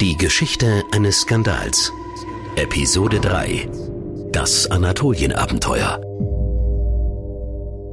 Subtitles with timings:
[0.00, 1.92] Die Geschichte eines Skandals.
[2.56, 3.68] Episode 3.
[4.32, 6.00] Das Anatolienabenteuer.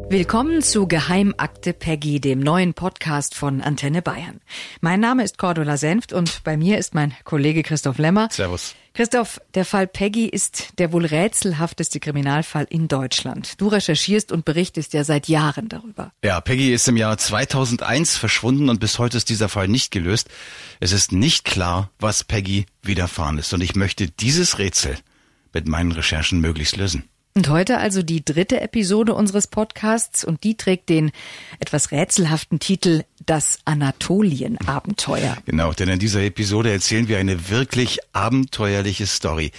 [0.09, 4.42] Willkommen zu Geheimakte Peggy, dem neuen Podcast von Antenne Bayern.
[4.82, 8.30] Mein Name ist Cordula Senft und bei mir ist mein Kollege Christoph Lemmer.
[8.31, 8.73] Servus.
[8.94, 13.59] Christoph, der Fall Peggy ist der wohl rätselhafteste Kriminalfall in Deutschland.
[13.62, 16.12] Du recherchierst und berichtest ja seit Jahren darüber.
[16.23, 20.30] Ja, Peggy ist im Jahr 2001 verschwunden und bis heute ist dieser Fall nicht gelöst.
[20.81, 24.97] Es ist nicht klar, was Peggy widerfahren ist und ich möchte dieses Rätsel
[25.53, 27.06] mit meinen Recherchen möglichst lösen.
[27.34, 31.12] Und heute also die dritte Episode unseres Podcasts und die trägt den
[31.60, 35.38] etwas rätselhaften Titel Das Anatolien-Abenteuer.
[35.46, 39.52] Genau, denn in dieser Episode erzählen wir eine wirklich abenteuerliche Story.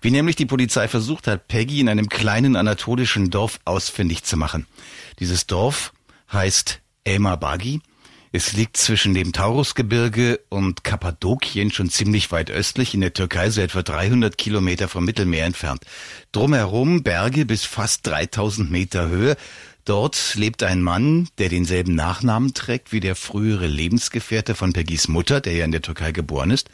[0.00, 4.66] Wie nämlich die Polizei versucht hat, Peggy in einem kleinen anatolischen Dorf ausfindig zu machen.
[5.20, 5.92] Dieses Dorf
[6.32, 7.80] heißt Elmar Bagi
[8.32, 13.60] es liegt zwischen dem Taurusgebirge und Kappadokien schon ziemlich weit östlich in der Türkei, so
[13.60, 15.82] etwa 300 Kilometer vom Mittelmeer entfernt.
[16.30, 19.36] Drumherum Berge bis fast 3000 Meter Höhe.
[19.84, 25.40] Dort lebt ein Mann, der denselben Nachnamen trägt wie der frühere Lebensgefährte von Peggys Mutter,
[25.40, 26.70] der ja in der Türkei geboren ist.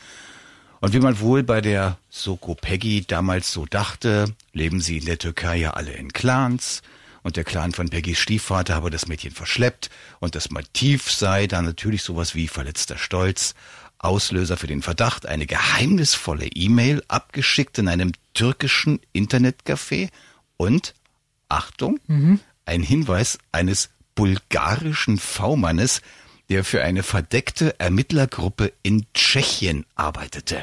[0.80, 5.16] Und wie man wohl bei der Soko Peggy damals so dachte, leben sie in der
[5.16, 6.82] Türkei ja alle in Clans
[7.26, 11.64] und der Clan von Peggys Stiefvater habe das Mädchen verschleppt und das Motiv sei dann
[11.64, 13.56] natürlich sowas wie verletzter Stolz.
[13.98, 20.10] Auslöser für den Verdacht eine geheimnisvolle E-Mail abgeschickt in einem türkischen Internetcafé
[20.56, 20.94] und
[21.48, 22.38] Achtung, mhm.
[22.64, 26.02] ein Hinweis eines bulgarischen V-Mannes,
[26.48, 30.62] der für eine verdeckte Ermittlergruppe in Tschechien arbeitete.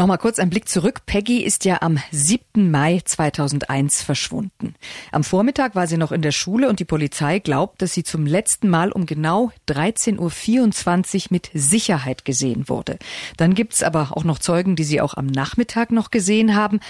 [0.00, 1.02] Nochmal kurz ein Blick zurück.
[1.04, 2.70] Peggy ist ja am 7.
[2.70, 4.74] Mai 2001 verschwunden.
[5.12, 8.24] Am Vormittag war sie noch in der Schule und die Polizei glaubt, dass sie zum
[8.24, 12.98] letzten Mal um genau 13.24 Uhr mit Sicherheit gesehen wurde.
[13.36, 16.80] Dann gibt's aber auch noch Zeugen, die sie auch am Nachmittag noch gesehen haben.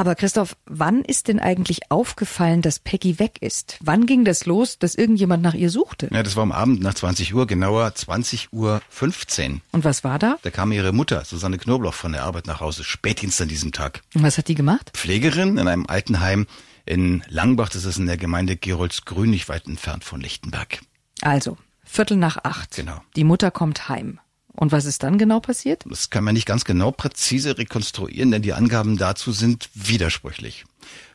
[0.00, 3.78] Aber Christoph, wann ist denn eigentlich aufgefallen, dass Peggy weg ist?
[3.80, 6.08] Wann ging das los, dass irgendjemand nach ihr suchte?
[6.12, 9.60] Ja, das war am Abend nach 20 Uhr, genauer 20 Uhr 15.
[9.72, 10.38] Und was war da?
[10.42, 14.02] Da kam ihre Mutter, Susanne Knobloch, von der Arbeit nach Hause, spätdienst an diesem Tag.
[14.14, 14.92] Und was hat die gemacht?
[14.94, 16.46] Pflegerin in einem Altenheim
[16.86, 20.78] in Langbach, das ist in der Gemeinde Geroldsgrün, nicht weit entfernt von Lichtenberg.
[21.22, 22.76] Also, Viertel nach acht.
[22.76, 23.00] Genau.
[23.16, 24.20] Die Mutter kommt heim.
[24.58, 25.84] Und was ist dann genau passiert?
[25.88, 30.64] Das kann man nicht ganz genau präzise rekonstruieren, denn die Angaben dazu sind widersprüchlich.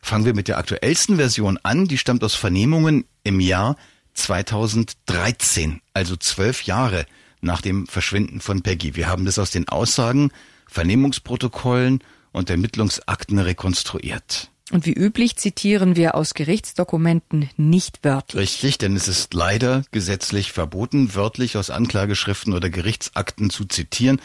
[0.00, 1.86] Fangen wir mit der aktuellsten Version an.
[1.86, 3.76] Die stammt aus Vernehmungen im Jahr
[4.14, 7.04] 2013, also zwölf Jahre
[7.42, 8.96] nach dem Verschwinden von Peggy.
[8.96, 10.30] Wir haben das aus den Aussagen,
[10.66, 14.50] Vernehmungsprotokollen und Ermittlungsakten rekonstruiert.
[14.70, 18.40] Und wie üblich zitieren wir aus Gerichtsdokumenten nicht wörtlich.
[18.40, 24.20] Richtig, denn es ist leider gesetzlich verboten, wörtlich aus Anklageschriften oder Gerichtsakten zu zitieren.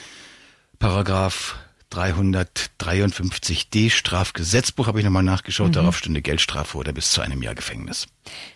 [0.80, 1.58] Paragraph
[1.92, 5.70] 353d Strafgesetzbuch habe ich nochmal nachgeschaut.
[5.70, 5.74] Mhm.
[5.74, 8.08] Darauf stünde Geldstrafe oder bis zu einem Jahr Gefängnis.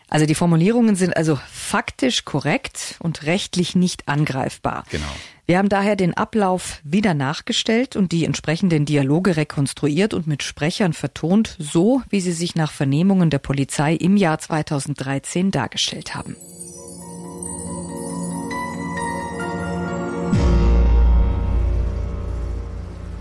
[0.08, 4.86] Also die Formulierungen sind also faktisch korrekt und rechtlich nicht angreifbar.
[4.90, 5.04] Genau.
[5.46, 10.94] Wir haben daher den Ablauf wieder nachgestellt und die entsprechenden Dialoge rekonstruiert und mit Sprechern
[10.94, 16.38] vertont, so wie sie sich nach Vernehmungen der Polizei im Jahr 2013 dargestellt haben.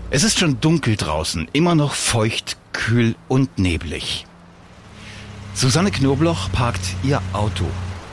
[0.09, 4.25] Es ist schon dunkel draußen, immer noch feucht, kühl und neblig.
[5.55, 7.65] Susanne Knobloch parkt ihr Auto.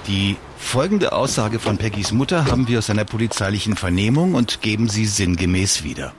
[0.08, 5.06] Die folgende Aussage von Peggys Mutter haben wir aus einer polizeilichen Vernehmung und geben sie
[5.06, 6.12] sinngemäß wieder.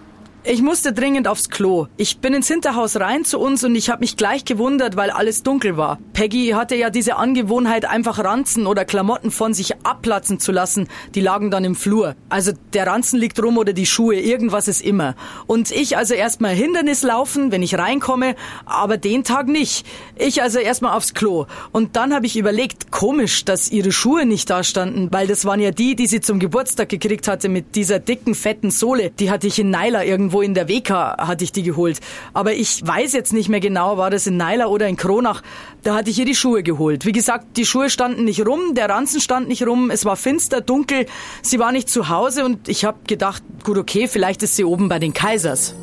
[0.43, 1.85] Ich musste dringend aufs Klo.
[1.97, 5.43] Ich bin ins Hinterhaus rein zu uns und ich habe mich gleich gewundert, weil alles
[5.43, 5.99] dunkel war.
[6.13, 10.87] Peggy hatte ja diese Angewohnheit, einfach Ranzen oder Klamotten von sich abplatzen zu lassen.
[11.13, 12.15] Die lagen dann im Flur.
[12.29, 15.13] Also der Ranzen liegt rum oder die Schuhe, irgendwas ist immer.
[15.45, 18.35] Und ich also erstmal Hindernis laufen, wenn ich reinkomme,
[18.65, 19.85] aber den Tag nicht.
[20.15, 21.45] Ich also erstmal aufs Klo.
[21.71, 25.59] Und dann habe ich überlegt, komisch, dass ihre Schuhe nicht da standen, weil das waren
[25.59, 29.11] ja die, die sie zum Geburtstag gekriegt hatte mit dieser dicken, fetten Sohle.
[29.11, 31.99] Die hatte ich in Naila irgendwo irgendwo in der WK hatte ich die geholt.
[32.33, 35.41] Aber ich weiß jetzt nicht mehr genau, war das in Naila oder in Kronach.
[35.83, 37.05] Da hatte ich ihr die Schuhe geholt.
[37.05, 40.61] Wie gesagt, die Schuhe standen nicht rum, der Ranzen stand nicht rum, es war finster,
[40.61, 41.05] dunkel,
[41.41, 44.89] sie war nicht zu Hause und ich habe gedacht, gut okay, vielleicht ist sie oben
[44.89, 45.75] bei den Kaisers.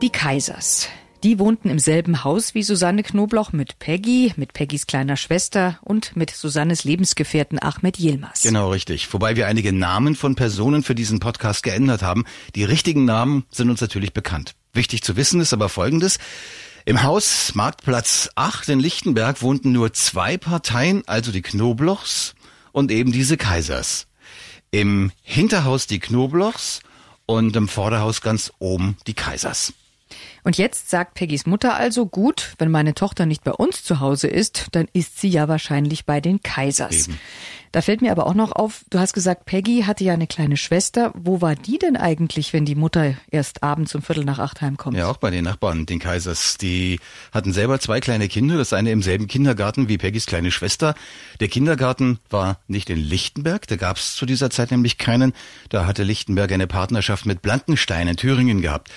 [0.00, 0.88] Die Kaisers.
[1.24, 6.14] Die wohnten im selben Haus wie Susanne Knobloch mit Peggy, mit Peggys kleiner Schwester und
[6.14, 8.42] mit Susannes Lebensgefährten Ahmed Yilmaz.
[8.42, 9.12] Genau, richtig.
[9.12, 12.24] Wobei wir einige Namen von Personen für diesen Podcast geändert haben.
[12.54, 14.54] Die richtigen Namen sind uns natürlich bekannt.
[14.72, 16.18] Wichtig zu wissen ist aber Folgendes.
[16.84, 22.36] Im Haus Marktplatz 8 in Lichtenberg wohnten nur zwei Parteien, also die Knoblochs
[22.70, 24.06] und eben diese Kaisers.
[24.70, 26.80] Im Hinterhaus die Knoblochs
[27.26, 29.72] und im Vorderhaus ganz oben die Kaisers.
[30.48, 34.28] Und jetzt sagt Peggys Mutter also, gut, wenn meine Tochter nicht bei uns zu Hause
[34.28, 37.06] ist, dann ist sie ja wahrscheinlich bei den Kaisers.
[37.06, 37.20] Eben.
[37.70, 40.56] Da fällt mir aber auch noch auf, du hast gesagt, Peggy hatte ja eine kleine
[40.56, 41.12] Schwester.
[41.14, 44.96] Wo war die denn eigentlich, wenn die Mutter erst abends um Viertel nach acht heimkommt?
[44.96, 46.56] Ja, auch bei den Nachbarn, den Kaisers.
[46.56, 46.98] Die
[47.30, 50.94] hatten selber zwei kleine Kinder, das eine im selben Kindergarten wie Peggys kleine Schwester.
[51.40, 55.34] Der Kindergarten war nicht in Lichtenberg, da gab es zu dieser Zeit nämlich keinen.
[55.68, 58.90] Da hatte Lichtenberg eine Partnerschaft mit Blankenstein in Thüringen gehabt.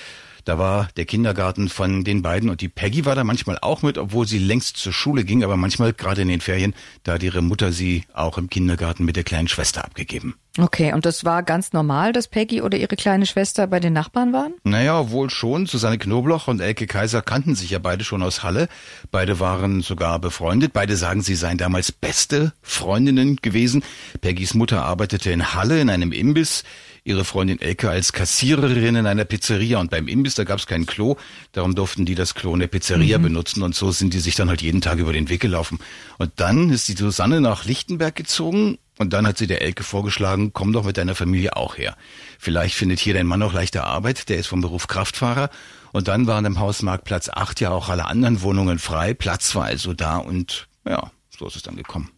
[0.45, 3.97] Da war der Kindergarten von den beiden und die Peggy war da manchmal auch mit,
[3.97, 6.73] obwohl sie längst zur Schule ging, aber manchmal gerade in den Ferien,
[7.03, 10.35] da hat ihre Mutter sie auch im Kindergarten mit der kleinen Schwester abgegeben.
[10.57, 14.33] Okay, und das war ganz normal, dass Peggy oder ihre kleine Schwester bei den Nachbarn
[14.33, 14.53] waren?
[14.65, 15.65] Naja, wohl schon.
[15.65, 18.67] Susanne Knobloch und Elke Kaiser kannten sich ja beide schon aus Halle.
[19.11, 20.73] Beide waren sogar befreundet.
[20.73, 23.81] Beide sagen, sie seien damals beste Freundinnen gewesen.
[24.19, 26.63] Peggys Mutter arbeitete in Halle in einem Imbiss
[27.03, 30.85] ihre Freundin Elke als Kassiererin in einer Pizzeria und beim Imbiss, da gab es kein
[30.85, 31.17] Klo,
[31.51, 33.23] darum durften die das Klo in der Pizzeria mhm.
[33.23, 35.79] benutzen und so sind die sich dann halt jeden Tag über den Weg gelaufen.
[36.19, 40.53] Und dann ist die Susanne nach Lichtenberg gezogen und dann hat sie der Elke vorgeschlagen,
[40.53, 41.97] komm doch mit deiner Familie auch her.
[42.37, 45.49] Vielleicht findet hier dein Mann auch leichte Arbeit, der ist vom Beruf Kraftfahrer.
[45.91, 49.93] Und dann waren im Hausmarktplatz 8 ja auch alle anderen Wohnungen frei, Platz war also
[49.93, 52.11] da und ja, so ist es dann gekommen.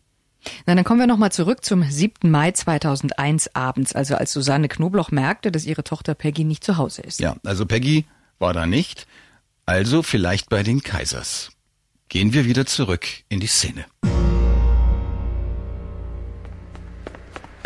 [0.66, 2.30] Na, dann kommen wir nochmal zurück zum 7.
[2.30, 7.02] Mai 2001 abends, also als Susanne Knobloch merkte, dass ihre Tochter Peggy nicht zu Hause
[7.02, 7.20] ist.
[7.20, 8.06] Ja, also Peggy
[8.40, 9.08] war da nicht,
[9.66, 11.52] also vielleicht bei den Kaisers.
[12.10, 13.86] Gehen wir wieder zurück in die Szene.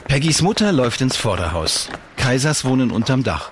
[0.08, 1.90] Peggys Mutter läuft ins Vorderhaus.
[2.16, 3.52] Kaisers wohnen unterm Dach.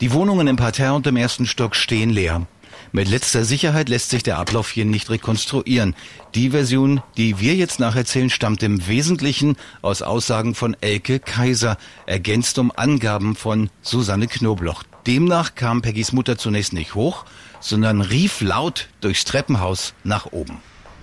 [0.00, 2.46] Die Wohnungen im Parterre und im ersten Stock stehen leer.
[2.92, 5.94] Mit letzter Sicherheit lässt sich der Ablauf hier nicht rekonstruieren.
[6.34, 11.76] Die Version, die wir jetzt nacherzählen, stammt im Wesentlichen aus Aussagen von Elke Kaiser,
[12.06, 14.82] ergänzt um Angaben von Susanne Knobloch.
[15.06, 17.26] Demnach kam Peggys Mutter zunächst nicht hoch,
[17.60, 20.58] sondern rief laut durchs Treppenhaus nach oben.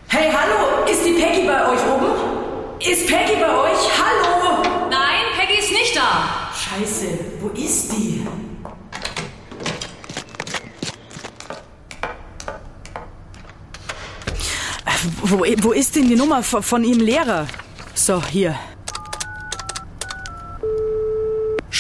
[0.10, 2.81] Hey, hallo, ist die Peggy bei euch oben?
[2.81, 3.80] Ist Peggy bei euch?
[3.98, 4.62] Hallo!
[4.90, 6.51] Nein, Peggy ist nicht da.
[6.54, 7.07] Scheiße,
[7.40, 8.25] wo ist die?
[15.21, 17.47] Wo, wo ist denn die Nummer von, von Ihrem Lehrer?
[17.94, 18.55] So, hier.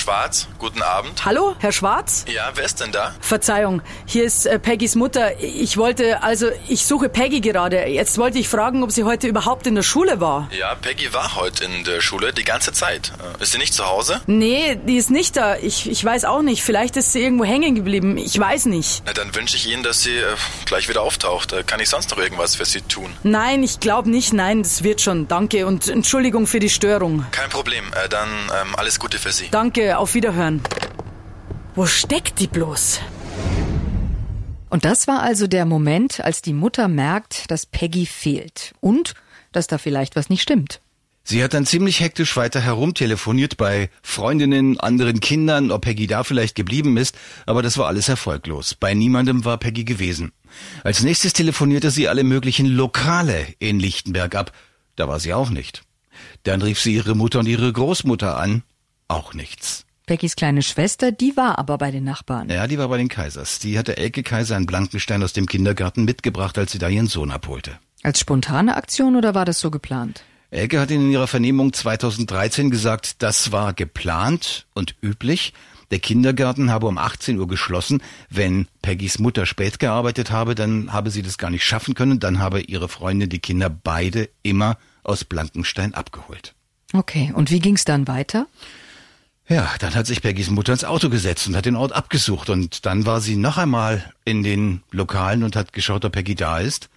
[0.07, 1.25] Schwarz, guten Abend.
[1.25, 2.23] Hallo, Herr Schwarz?
[2.33, 3.13] Ja, wer ist denn da?
[3.19, 5.37] Verzeihung, hier ist äh, Peggys Mutter.
[5.41, 7.87] Ich wollte, also, ich suche Peggy gerade.
[7.87, 10.47] Jetzt wollte ich fragen, ob sie heute überhaupt in der Schule war.
[10.57, 13.11] Ja, Peggy war heute in der Schule die ganze Zeit.
[13.37, 14.21] Äh, Ist sie nicht zu Hause?
[14.27, 15.57] Nee, die ist nicht da.
[15.57, 16.63] Ich, ich weiß auch nicht.
[16.63, 18.17] Vielleicht ist sie irgendwo hängen geblieben.
[18.17, 19.03] Ich weiß nicht.
[19.05, 20.23] Na, dann wünsche ich Ihnen, dass sie äh,
[20.63, 21.51] gleich wieder auftaucht.
[21.51, 23.11] Äh, kann ich sonst noch irgendwas für Sie tun?
[23.23, 24.31] Nein, ich glaube nicht.
[24.31, 25.27] Nein, das wird schon.
[25.27, 27.25] Danke und Entschuldigung für die Störung.
[27.31, 27.83] Kein Problem.
[27.91, 28.29] Äh, dann
[28.61, 29.49] ähm, alles Gute für Sie.
[29.51, 30.61] Danke, auf Wiederhören.
[31.75, 33.01] Wo steckt die bloß?
[34.69, 39.13] Und das war also der Moment, als die Mutter merkt, dass Peggy fehlt und
[39.51, 40.81] dass da vielleicht was nicht stimmt.
[41.23, 46.55] Sie hat dann ziemlich hektisch weiter herumtelefoniert bei Freundinnen, anderen Kindern, ob Peggy da vielleicht
[46.55, 48.75] geblieben ist, aber das war alles erfolglos.
[48.75, 50.31] Bei niemandem war Peggy gewesen.
[50.83, 54.53] Als nächstes telefonierte sie alle möglichen Lokale in Lichtenberg ab.
[54.95, 55.83] Da war sie auch nicht.
[56.43, 58.63] Dann rief sie ihre Mutter und ihre Großmutter an.
[59.09, 59.86] Auch nichts.
[60.07, 62.49] Beckys kleine Schwester, die war aber bei den Nachbarn.
[62.49, 63.59] Ja, die war bei den Kaisers.
[63.59, 67.29] Die hatte Elke Kaiser einen Blankenstein aus dem Kindergarten mitgebracht, als sie da ihren Sohn
[67.29, 67.77] abholte.
[68.03, 70.23] Als spontane Aktion oder war das so geplant?
[70.49, 75.53] Elke hat in ihrer Vernehmung 2013 gesagt, das war geplant und üblich.
[75.91, 78.01] Der Kindergarten habe um 18 Uhr geschlossen.
[78.29, 82.21] Wenn Peggys Mutter spät gearbeitet habe, dann habe sie das gar nicht schaffen können.
[82.21, 86.55] Dann habe ihre Freundin die Kinder beide immer aus Blankenstein abgeholt.
[86.93, 88.47] Okay, und wie ging's dann weiter?
[89.49, 92.49] Ja, dann hat sich Peggys Mutter ins Auto gesetzt und hat den Ort abgesucht.
[92.49, 96.59] Und dann war sie noch einmal in den Lokalen und hat geschaut, ob Peggy da
[96.59, 96.89] ist.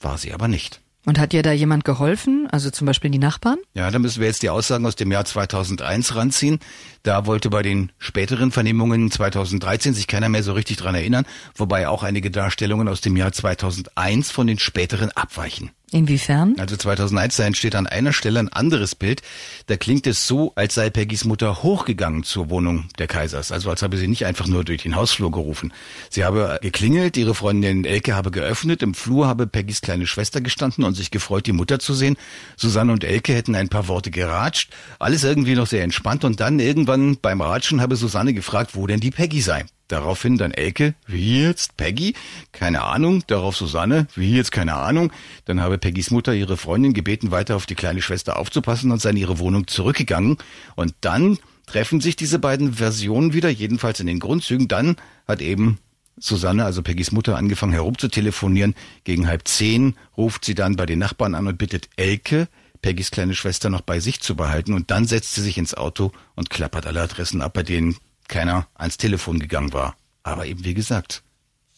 [0.00, 0.80] War sie aber nicht.
[1.06, 2.48] Und hat ihr da jemand geholfen?
[2.50, 3.58] Also zum Beispiel die Nachbarn?
[3.74, 6.60] Ja, da müssen wir jetzt die Aussagen aus dem Jahr 2001 ranziehen.
[7.02, 11.88] Da wollte bei den späteren Vernehmungen 2013 sich keiner mehr so richtig dran erinnern, wobei
[11.88, 15.70] auch einige Darstellungen aus dem Jahr 2001 von den späteren abweichen.
[15.94, 16.56] Inwiefern?
[16.58, 19.22] Also 2001, da entsteht an einer Stelle ein anderes Bild.
[19.68, 23.52] Da klingt es so, als sei Peggys Mutter hochgegangen zur Wohnung der Kaisers.
[23.52, 25.72] Also als habe sie nicht einfach nur durch den Hausflur gerufen.
[26.10, 30.82] Sie habe geklingelt, ihre Freundin Elke habe geöffnet, im Flur habe Peggys kleine Schwester gestanden
[30.82, 32.16] und sich gefreut, die Mutter zu sehen.
[32.56, 34.72] Susanne und Elke hätten ein paar Worte geratscht.
[34.98, 38.98] Alles irgendwie noch sehr entspannt und dann irgendwann beim Ratschen habe Susanne gefragt, wo denn
[38.98, 39.64] die Peggy sei.
[39.88, 41.76] Daraufhin dann Elke, wie jetzt?
[41.76, 42.14] Peggy?
[42.52, 43.22] Keine Ahnung.
[43.26, 44.50] Darauf Susanne, wie jetzt?
[44.50, 45.12] Keine Ahnung.
[45.44, 49.10] Dann habe Peggys Mutter ihre Freundin gebeten, weiter auf die kleine Schwester aufzupassen und sei
[49.10, 50.38] in ihre Wohnung zurückgegangen.
[50.74, 54.68] Und dann treffen sich diese beiden Versionen wieder, jedenfalls in den Grundzügen.
[54.68, 54.96] Dann
[55.28, 55.78] hat eben
[56.18, 58.74] Susanne, also Peggys Mutter, angefangen herumzutelefonieren.
[59.04, 62.48] Gegen halb zehn ruft sie dann bei den Nachbarn an und bittet Elke,
[62.80, 64.72] Peggys kleine Schwester noch bei sich zu behalten.
[64.72, 67.96] Und dann setzt sie sich ins Auto und klappert alle Adressen ab, bei denen
[68.28, 69.96] keiner ans Telefon gegangen war.
[70.22, 71.22] Aber eben wie gesagt,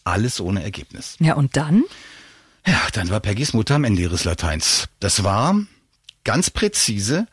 [0.04, 1.16] alles ohne Ergebnis.
[1.20, 1.84] Ja, und dann?
[2.66, 4.88] Ja, dann war Peggys Mutter am Ende ihres Lateins.
[5.00, 5.60] Das war
[6.24, 7.26] ganz präzise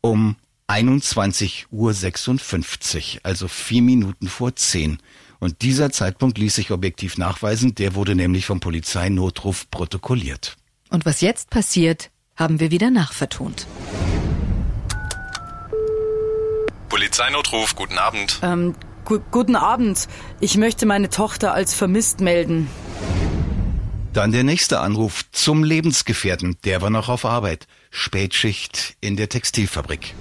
[0.00, 0.36] um
[0.68, 4.98] 21.56 Uhr, also vier Minuten vor zehn.
[5.38, 10.56] Und dieser Zeitpunkt ließ sich objektiv nachweisen, der wurde nämlich vom Polizeinotruf protokolliert.
[10.90, 13.66] Und was jetzt passiert, haben wir wieder nachvertont.
[16.88, 18.40] Polizeinotruf, guten Abend.
[18.42, 18.74] Ähm,
[19.04, 20.08] gu guten Abend.
[20.40, 22.68] Ich möchte meine Tochter als vermisst melden.
[24.12, 26.56] Dann der nächste Anruf zum Lebensgefährten.
[26.64, 27.66] Der war noch auf Arbeit.
[27.90, 30.14] Spätschicht in der Textilfabrik.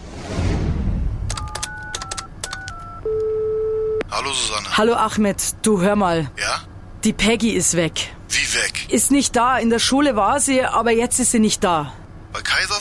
[4.12, 4.78] Hallo Susanne.
[4.78, 6.30] Hallo Ahmed, du hör mal.
[6.38, 6.62] Ja?
[7.04, 8.14] Die Peggy ist weg.
[8.30, 8.90] Wie weg?
[8.90, 9.58] Ist nicht da.
[9.58, 11.94] In der Schule war sie, aber jetzt ist sie nicht da.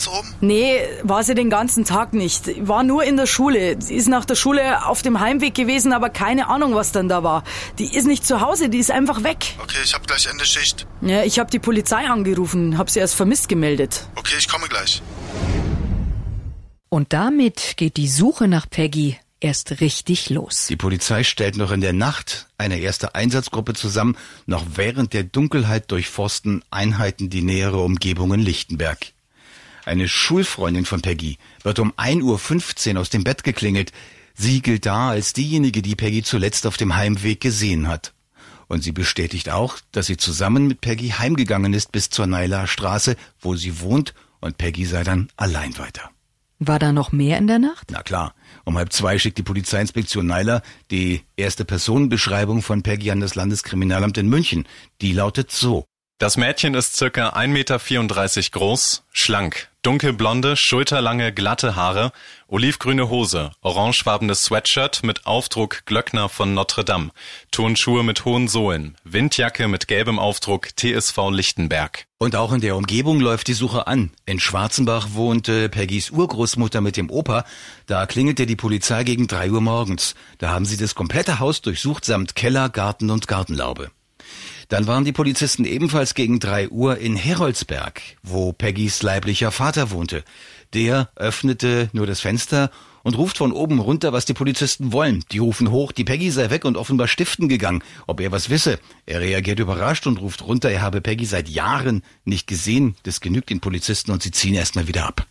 [0.05, 0.35] Kaisers oben?
[0.41, 2.67] Nee, war sie den ganzen Tag nicht.
[2.67, 3.75] War nur in der Schule.
[3.79, 7.23] Sie ist nach der Schule auf dem Heimweg gewesen, aber keine Ahnung, was dann da
[7.23, 7.43] war.
[7.79, 9.55] Die ist nicht zu Hause, die ist einfach weg.
[9.61, 10.87] Okay, ich hab gleich Ende Schicht.
[11.01, 14.07] Ja, ich hab die Polizei angerufen, hab sie als vermisst gemeldet.
[14.15, 15.01] Okay, ich komme gleich.
[16.89, 20.67] Und damit geht die Suche nach Peggy erst richtig los.
[20.67, 24.17] Die Polizei stellt noch in der Nacht eine erste Einsatzgruppe zusammen.
[24.45, 29.14] Noch während der Dunkelheit durchforsten Einheiten die nähere Umgebung in Lichtenberg.
[29.85, 33.91] Eine Schulfreundin von Peggy wird um 1.15 Uhr aus dem Bett geklingelt.
[34.33, 38.13] Sie gilt da als diejenige, die Peggy zuletzt auf dem Heimweg gesehen hat.
[38.67, 43.15] Und sie bestätigt auch, dass sie zusammen mit Peggy heimgegangen ist bis zur Neiler Straße,
[43.39, 46.09] wo sie wohnt, und Peggy sei dann allein weiter.
[46.57, 47.89] War da noch mehr in der Nacht?
[47.91, 48.33] Na klar.
[48.63, 54.17] Um halb zwei schickt die Polizeiinspektion Neiler die erste Personenbeschreibung von Peggy an das Landeskriminalamt
[54.17, 54.67] in München.
[55.01, 55.85] Die lautet so.
[56.17, 62.13] Das Mädchen ist circa 1,34 Meter groß, schlank, dunkelblonde, schulterlange, glatte Haare,
[62.47, 67.11] olivgrüne Hose, orangefarbenes Sweatshirt mit Aufdruck Glöckner von Notre Dame,
[67.51, 72.05] Turnschuhe mit hohen Sohlen, Windjacke mit gelbem Aufdruck TSV Lichtenberg.
[72.17, 74.11] Und auch in der Umgebung läuft die Suche an.
[74.25, 77.43] In Schwarzenbach wohnte Peggys Urgroßmutter mit dem Opa.
[77.87, 80.15] Da klingelte die Polizei gegen drei Uhr morgens.
[80.37, 83.91] Da haben sie das komplette Haus durchsucht samt Keller, Garten und Gartenlaube.
[84.69, 90.23] Dann waren die Polizisten ebenfalls gegen drei Uhr in Heroldsberg, wo Peggys leiblicher Vater wohnte.
[90.73, 92.71] Der öffnete nur das Fenster
[93.03, 95.23] und ruft von oben runter, was die Polizisten wollen.
[95.31, 98.79] Die rufen hoch, die Peggy sei weg und offenbar stiften gegangen, ob er was wisse.
[99.05, 102.95] Er reagiert überrascht und ruft runter, er habe Peggy seit Jahren nicht gesehen.
[103.03, 105.27] Das genügt den Polizisten und sie ziehen erstmal wieder ab.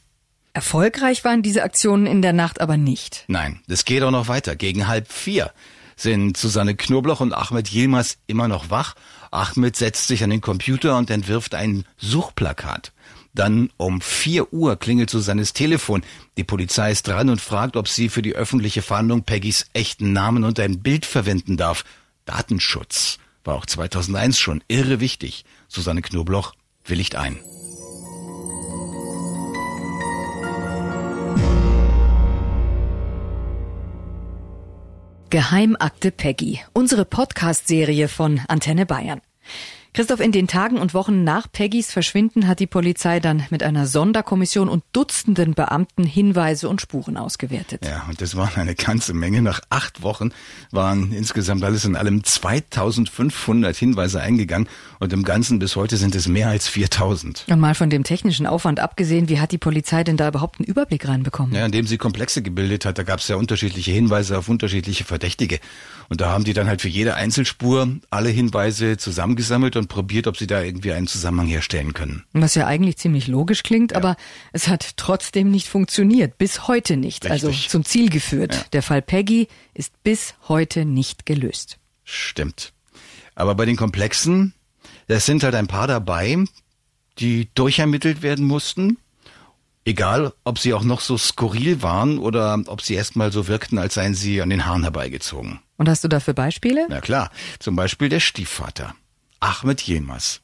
[0.52, 3.24] Erfolgreich waren diese Aktionen in der Nacht aber nicht.
[3.26, 4.54] Nein, das geht auch noch weiter.
[4.54, 5.52] Gegen halb vier
[5.96, 8.94] sind Susanne Knobloch und Ahmed Yilmaz immer noch wach.
[9.30, 12.92] Ahmed setzt sich an den Computer und entwirft ein Suchplakat.
[13.34, 16.02] Dann um vier Uhr klingelt Susannes Telefon.
[16.36, 20.44] Die Polizei ist dran und fragt, ob sie für die öffentliche Fahndung Peggys echten Namen
[20.44, 21.84] und ein Bild verwenden darf.
[22.26, 25.44] Datenschutz war auch 2001 schon irre wichtig.
[25.68, 27.38] Susanne Knobloch willigt ein.
[35.34, 39.20] Geheimakte Peggy, unsere Podcast-Serie von Antenne Bayern.
[39.96, 43.86] Christoph, in den Tagen und Wochen nach Peggys Verschwinden hat die Polizei dann mit einer
[43.86, 47.86] Sonderkommission und Dutzenden Beamten Hinweise und Spuren ausgewertet.
[47.86, 49.40] Ja, und das waren eine ganze Menge.
[49.40, 50.32] Nach acht Wochen
[50.72, 56.26] waren insgesamt alles in allem 2500 Hinweise eingegangen und im Ganzen bis heute sind es
[56.26, 57.44] mehr als 4000.
[57.48, 60.66] Und mal von dem technischen Aufwand abgesehen, wie hat die Polizei denn da überhaupt einen
[60.66, 61.54] Überblick reinbekommen?
[61.54, 65.60] Ja, indem sie Komplexe gebildet hat, da gab es ja unterschiedliche Hinweise auf unterschiedliche Verdächtige.
[66.08, 70.26] Und da haben die dann halt für jede Einzelspur alle Hinweise zusammengesammelt und und probiert,
[70.26, 72.24] ob sie da irgendwie einen Zusammenhang herstellen können.
[72.32, 73.98] Was ja eigentlich ziemlich logisch klingt, ja.
[73.98, 74.16] aber
[74.52, 76.38] es hat trotzdem nicht funktioniert.
[76.38, 77.30] Bis heute nicht.
[77.30, 77.66] Also Richtig.
[77.66, 78.54] Also zum Ziel geführt.
[78.54, 78.64] Ja.
[78.72, 81.78] Der Fall Peggy ist bis heute nicht gelöst.
[82.02, 82.72] Stimmt.
[83.34, 84.54] Aber bei den Komplexen,
[85.06, 86.44] es sind halt ein paar dabei,
[87.18, 88.96] die durchermittelt werden mussten.
[89.84, 93.94] Egal, ob sie auch noch so skurril waren oder ob sie erstmal so wirkten, als
[93.94, 95.60] seien sie an den Haaren herbeigezogen.
[95.76, 96.86] Und hast du dafür Beispiele?
[96.88, 98.94] Na klar, zum Beispiel der Stiefvater,
[99.44, 100.40] Ahmed Yilmaz.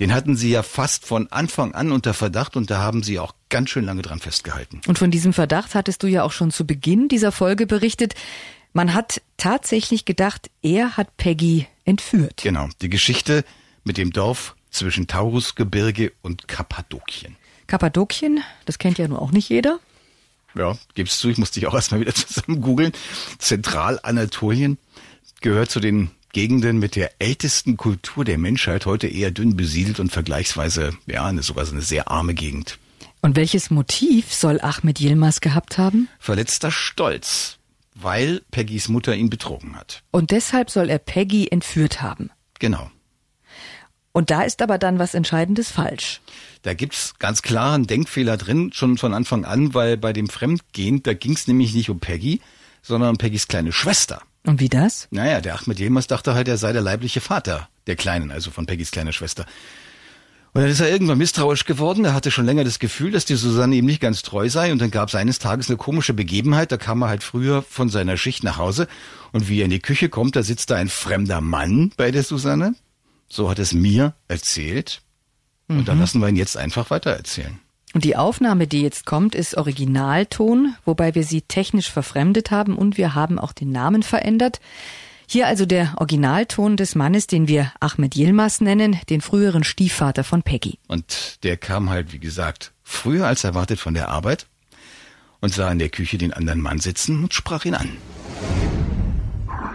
[0.00, 3.34] Den hatten sie ja fast von Anfang an unter Verdacht und da haben sie auch
[3.50, 4.80] ganz schön lange dran festgehalten.
[4.86, 8.14] Und von diesem Verdacht hattest du ja auch schon zu Beginn dieser Folge berichtet.
[8.72, 12.40] Man hat tatsächlich gedacht, er hat Peggy entführt.
[12.42, 13.44] Genau, die Geschichte
[13.84, 17.36] mit dem Dorf zwischen Taurusgebirge und Kappadokien.
[17.66, 19.78] Kappadokien, das kennt ja nun auch nicht jeder.
[20.54, 22.92] Ja, gibst du, ich musste dich auch erstmal wieder zusammen googeln.
[23.38, 24.78] Zentralanatolien
[25.40, 30.12] gehört zu den Gegenden mit der ältesten Kultur der Menschheit, heute eher dünn besiedelt und
[30.12, 32.78] vergleichsweise, ja, eine, sogar so eine sehr arme Gegend.
[33.20, 36.08] Und welches Motiv soll Ahmed Yilmaz gehabt haben?
[36.18, 37.58] Verletzter Stolz,
[37.94, 40.02] weil Peggys Mutter ihn betrogen hat.
[40.10, 42.30] Und deshalb soll er Peggy entführt haben.
[42.58, 42.90] Genau.
[44.12, 46.20] Und da ist aber dann was Entscheidendes falsch.
[46.62, 51.02] Da gibt's ganz klar einen Denkfehler drin, schon von Anfang an, weil bei dem Fremdgehen,
[51.02, 52.40] da ging's nämlich nicht um Peggy,
[52.82, 54.22] sondern um Peggys kleine Schwester.
[54.48, 55.08] Und wie das?
[55.10, 58.64] Naja, der Ahmed Yilmaz dachte halt, er sei der leibliche Vater der Kleinen, also von
[58.64, 59.44] Peggys kleiner Schwester.
[60.54, 62.06] Und dann ist er irgendwann misstrauisch geworden.
[62.06, 64.72] Er hatte schon länger das Gefühl, dass die Susanne ihm nicht ganz treu sei.
[64.72, 66.72] Und dann gab es eines Tages eine komische Begebenheit.
[66.72, 68.88] Da kam er halt früher von seiner Schicht nach Hause.
[69.32, 72.22] Und wie er in die Küche kommt, da sitzt da ein fremder Mann bei der
[72.22, 72.74] Susanne.
[73.28, 75.02] So hat es mir erzählt.
[75.68, 75.84] Und mhm.
[75.84, 77.60] dann lassen wir ihn jetzt einfach weitererzählen.
[77.98, 82.96] Und die Aufnahme, die jetzt kommt, ist Originalton, wobei wir sie technisch verfremdet haben und
[82.96, 84.60] wir haben auch den Namen verändert.
[85.26, 90.44] Hier also der Originalton des Mannes, den wir Ahmed Yilmaz nennen, den früheren Stiefvater von
[90.44, 90.78] Peggy.
[90.86, 94.46] Und der kam halt, wie gesagt, früher als erwartet von der Arbeit
[95.40, 97.96] und sah in der Küche den anderen Mann sitzen und sprach ihn an.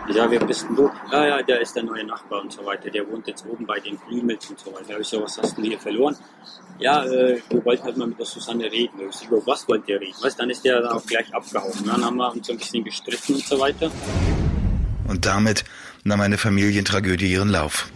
[0.09, 0.91] Ja, wer bist denn du?
[1.11, 2.89] Ja, ja, der ist der neue Nachbar und so weiter.
[2.89, 4.83] Der wohnt jetzt oben bei den Blümels und so weiter.
[4.87, 6.15] Da habe ich so, was hast du hier verloren?
[6.77, 8.99] Ja, äh, wir wollten halt mal mit der Susanne reden.
[9.09, 10.15] Ich sag, über was wollt ihr reden?
[10.21, 11.71] Weißt, dann ist der auch gleich abgehauen.
[11.85, 13.89] Dann haben wir uns so ein bisschen gestritten und so weiter.
[15.07, 15.63] Und damit
[16.03, 17.89] nahm eine Familientragödie ihren Lauf.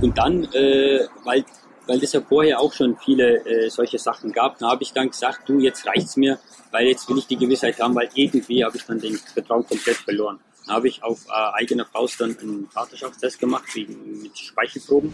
[0.00, 1.44] Und dann, äh, weil,
[1.86, 5.10] weil es ja vorher auch schon viele äh, solche Sachen gab, da habe ich dann
[5.10, 6.38] gesagt, du, jetzt reicht's mir,
[6.70, 9.96] weil jetzt will ich die Gewissheit haben, weil irgendwie habe ich dann den Vertrauen komplett
[9.96, 15.12] verloren habe ich auf äh, eigene Faust dann einen Vaterschaftstest gemacht, wegen, mit Speichelproben.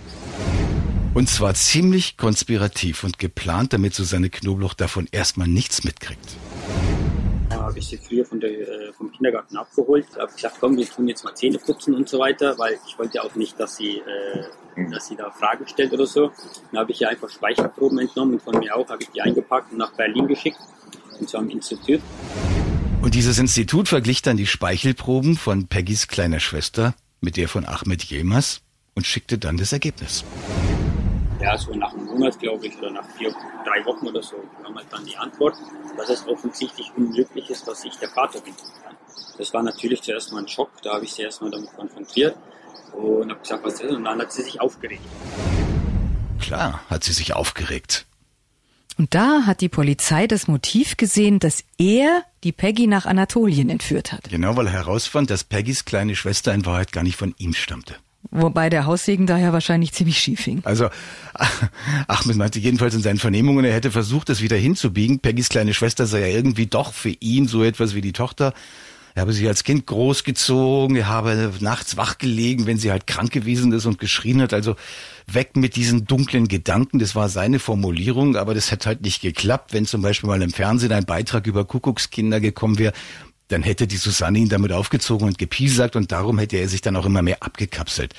[1.15, 6.37] Und zwar ziemlich konspirativ und geplant, damit Susanne Knobloch davon erstmal nichts mitkriegt.
[7.49, 10.07] Da habe ich sie früher von der, äh, vom Kindergarten abgeholt.
[10.15, 12.99] Da habe gesagt, komm, wir tun jetzt mal Zähne putzen und so weiter, weil ich
[12.99, 16.31] wollte auch nicht, dass sie, äh, dass sie da Fragen stellt oder so.
[16.71, 19.73] Dann habe ich ihr einfach Speichelproben entnommen und von mir auch habe ich die eingepackt
[19.73, 20.59] und nach Berlin geschickt
[21.19, 22.01] und zwar am Institut.
[23.09, 26.93] Und dieses Institut verglich dann die Speichelproben von Peggys kleiner Schwester
[27.23, 28.61] mit der von Ahmed Yilmaz
[28.95, 30.27] und schickte dann das Ergebnis.
[31.41, 34.77] Ja, so nach einem Monat, glaube ich, oder nach vier, drei Wochen oder so, kam
[34.77, 35.55] halt dann die Antwort,
[35.97, 38.53] dass es offensichtlich unmöglich ist, dass ich der Vater bin.
[39.39, 42.37] Das war natürlich zuerst mal ein Schock, da habe ich sie erstmal damit konfrontiert
[42.93, 43.93] und habe gesagt, was ist das?
[43.93, 45.01] Und dann hat sie sich aufgeregt.
[46.43, 48.05] Klar, hat sie sich aufgeregt.
[48.99, 54.13] Und da hat die Polizei das Motiv gesehen, dass er die Peggy nach Anatolien entführt
[54.13, 54.25] hat.
[54.29, 57.95] Genau, weil er herausfand, dass Peggys kleine Schwester in Wahrheit gar nicht von ihm stammte.
[58.31, 60.61] Wobei der Haussegen daher wahrscheinlich ziemlich schief hing.
[60.65, 60.89] Also,
[62.09, 65.21] Ahmed meinte jedenfalls in seinen Vernehmungen, er hätte versucht, das wieder hinzubiegen.
[65.21, 68.53] Peggys kleine Schwester sei ja irgendwie doch für ihn so etwas wie die Tochter.
[69.19, 73.33] Er habe sie als Kind großgezogen, er habe nachts wach gelegen, wenn sie halt krank
[73.33, 74.55] gewesen ist und geschrien hat.
[74.55, 74.77] Also
[75.27, 77.01] weg mit diesen dunklen Gedanken.
[77.01, 79.73] Das war seine Formulierung, aber das hätte halt nicht geklappt.
[79.73, 82.93] Wenn zum Beispiel mal im Fernsehen ein Beitrag über Kuckuckskinder gekommen wäre,
[83.49, 86.95] dann hätte die Susanne ihn damit aufgezogen und gepiesackt und darum hätte er sich dann
[86.95, 88.15] auch immer mehr abgekapselt.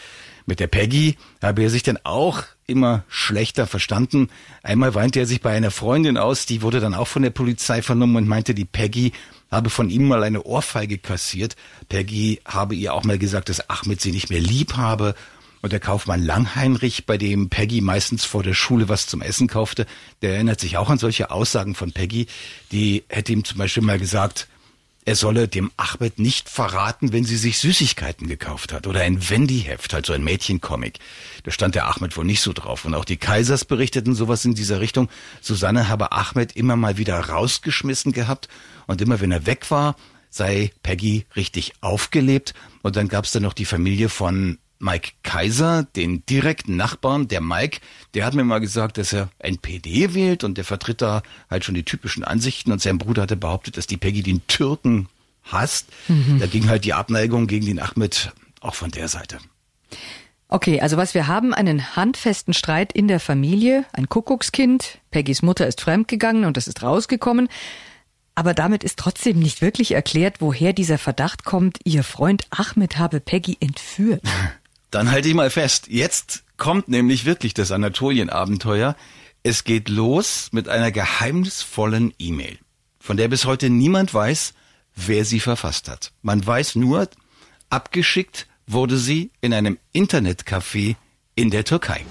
[0.47, 4.27] Mit der Peggy habe er sich dann auch immer schlechter verstanden.
[4.63, 7.81] Einmal weinte er sich bei einer Freundin aus, die wurde dann auch von der Polizei
[7.81, 9.13] vernommen und meinte, die Peggy
[9.51, 11.55] habe von ihm mal eine Ohrfeige kassiert.
[11.89, 15.15] Peggy habe ihr auch mal gesagt, dass Ahmed sie nicht mehr lieb habe.
[15.61, 19.85] Und der Kaufmann Langheinrich, bei dem Peggy meistens vor der Schule was zum Essen kaufte,
[20.21, 22.27] der erinnert sich auch an solche Aussagen von Peggy.
[22.71, 24.47] Die hätte ihm zum Beispiel mal gesagt,
[25.09, 28.85] er solle dem Ahmed nicht verraten, wenn sie sich Süßigkeiten gekauft hat.
[28.85, 30.99] Oder ein Wendy-Heft, halt so ein Mädchencomic.
[31.41, 32.85] Da stand der Ahmed wohl nicht so drauf.
[32.85, 35.09] Und auch die Kaisers berichteten sowas in dieser Richtung.
[35.41, 38.49] Susanne habe Ahmed immer mal wieder rausgeschmissen gehabt
[38.85, 39.95] und immer wenn er weg war,
[40.29, 42.53] sei Peggy richtig aufgelebt.
[42.83, 47.27] Und dann gab es dann noch die Familie von Mike Kaiser, den direkten Nachbarn.
[47.27, 47.79] Der Mike,
[48.13, 51.75] der hat mir mal gesagt, dass er NPD wählt und der vertritt da halt schon
[51.75, 55.09] die typischen Ansichten und sein Bruder hatte behauptet, dass die Peggy den Türken
[55.43, 55.87] hasst.
[56.07, 56.39] Mhm.
[56.39, 59.39] Da ging halt die Abneigung gegen den Ahmed auch von der Seite.
[60.47, 65.67] Okay, also was wir haben, einen handfesten Streit in der Familie, ein Kuckuckskind, Peggys Mutter
[65.67, 67.49] ist fremdgegangen und es ist rausgekommen.
[68.33, 73.19] Aber damit ist trotzdem nicht wirklich erklärt, woher dieser Verdacht kommt, ihr Freund Ahmed habe
[73.19, 74.23] Peggy entführt.
[74.91, 75.87] Dann halte ich mal fest.
[75.87, 78.95] Jetzt kommt nämlich wirklich das Anatolien-Abenteuer.
[79.43, 82.57] Es geht los mit einer geheimnisvollen E-Mail,
[82.99, 84.53] von der bis heute niemand weiß,
[84.95, 86.11] wer sie verfasst hat.
[86.21, 87.07] Man weiß nur,
[87.69, 90.95] abgeschickt wurde sie in einem Internetcafé
[91.35, 92.05] in der Türkei.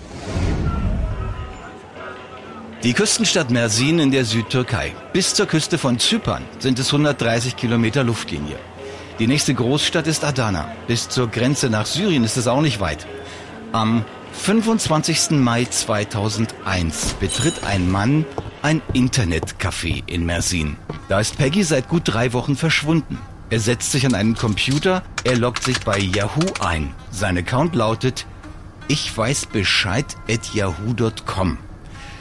[2.84, 4.94] Die Küstenstadt Mersin in der Südtürkei.
[5.12, 8.56] Bis zur Küste von Zypern sind es 130 Kilometer Luftlinie.
[9.18, 10.70] Die nächste Großstadt ist Adana.
[10.86, 13.06] Bis zur Grenze nach Syrien ist es auch nicht weit.
[13.72, 15.30] Am 25.
[15.30, 18.24] Mai 2001 betritt ein Mann
[18.62, 20.76] ein Internetcafé in Mersin.
[21.08, 23.18] Da ist Peggy seit gut drei Wochen verschwunden.
[23.50, 26.94] Er setzt sich an einen Computer, er loggt sich bei Yahoo ein.
[27.10, 28.26] Sein Account lautet
[28.90, 31.58] ich weiß Bescheid at yahoo.com.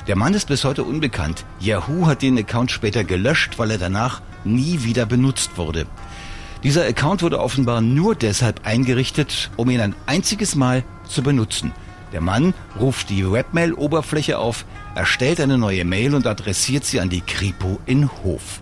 [0.06, 1.46] Der Mann ist bis heute unbekannt.
[1.62, 5.86] Yahoo hat den Account später gelöscht, weil er danach nie wieder benutzt wurde.
[6.64, 11.72] Dieser Account wurde offenbar nur deshalb eingerichtet, um ihn ein einziges Mal zu benutzen.
[12.14, 14.66] Der Mann ruft die Webmail-Oberfläche auf,
[14.96, 18.62] erstellt eine neue Mail und adressiert sie an die Kripo in Hof.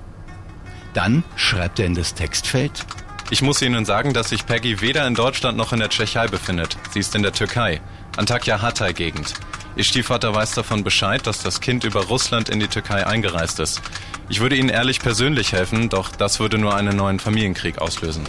[0.94, 2.86] Dann schreibt er in das Textfeld.
[3.30, 6.78] Ich muss Ihnen sagen, dass sich Peggy weder in Deutschland noch in der Tschechei befindet.
[6.92, 7.82] Sie ist in der Türkei,
[8.18, 9.34] Antakya Hatay Gegend.
[9.76, 13.82] Ihr Stiefvater weiß davon Bescheid, dass das Kind über Russland in die Türkei eingereist ist.
[14.30, 18.24] Ich würde Ihnen ehrlich persönlich helfen, doch das würde nur einen neuen Familienkrieg auslösen.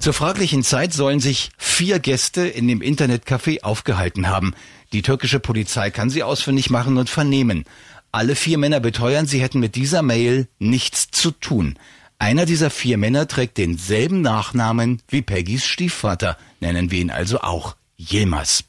[0.00, 4.54] Zur fraglichen Zeit sollen sich vier Gäste in dem Internetcafé aufgehalten haben.
[4.92, 7.64] Die türkische Polizei kann sie ausfindig machen und vernehmen.
[8.10, 11.78] Alle vier Männer beteuern, sie hätten mit dieser Mail nichts zu tun.
[12.18, 17.76] Einer dieser vier Männer trägt denselben Nachnamen wie Peggys Stiefvater, nennen wir ihn also auch
[17.96, 18.64] Yilmaz.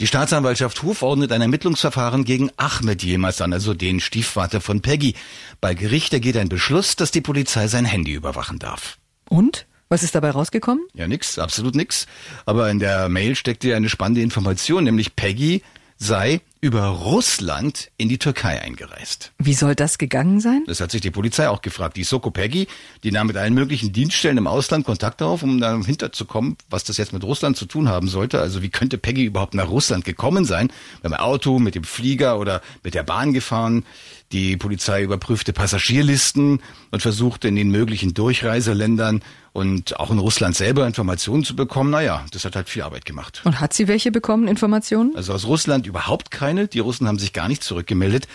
[0.00, 5.14] Die Staatsanwaltschaft Hof ordnet ein Ermittlungsverfahren gegen Ahmed Yilmaz an, also den Stiefvater von Peggy.
[5.60, 8.98] Bei Gericht ergeht ein Beschluss, dass die Polizei sein Handy überwachen darf.
[9.28, 9.66] Und?
[9.90, 10.86] Was ist dabei rausgekommen?
[10.92, 12.06] Ja, nix, absolut nix.
[12.44, 15.62] Aber in der Mail steckte eine spannende Information, nämlich Peggy
[15.96, 19.32] sei über Russland in die Türkei eingereist.
[19.38, 20.64] Wie soll das gegangen sein?
[20.66, 21.96] Das hat sich die Polizei auch gefragt.
[21.96, 22.66] Die Soko Peggy,
[23.04, 26.96] die nahm mit allen möglichen Dienststellen im Ausland Kontakt auf, um dann hinterzukommen, was das
[26.96, 28.40] jetzt mit Russland zu tun haben sollte.
[28.40, 30.70] Also wie könnte Peggy überhaupt nach Russland gekommen sein?
[31.02, 33.84] Beim Auto, mit dem Flieger oder mit der Bahn gefahren?
[34.32, 36.60] Die Polizei überprüfte Passagierlisten
[36.90, 41.90] und versuchte in den möglichen Durchreiseländern und auch in Russland selber Informationen zu bekommen.
[41.90, 43.40] Naja, das hat halt viel Arbeit gemacht.
[43.44, 45.16] Und hat sie welche bekommen, Informationen?
[45.16, 46.68] Also aus Russland überhaupt keine.
[46.68, 48.28] Die Russen haben sich gar nicht zurückgemeldet.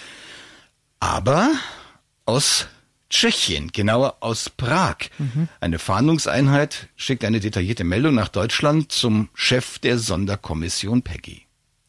[0.99, 1.51] Aber
[2.25, 2.67] aus
[3.11, 4.95] Tschechien, genauer aus Prag.
[5.19, 5.47] Mhm.
[5.59, 11.43] Eine Fahndungseinheit schickt eine detaillierte Meldung nach Deutschland zum Chef der Sonderkommission Peggy.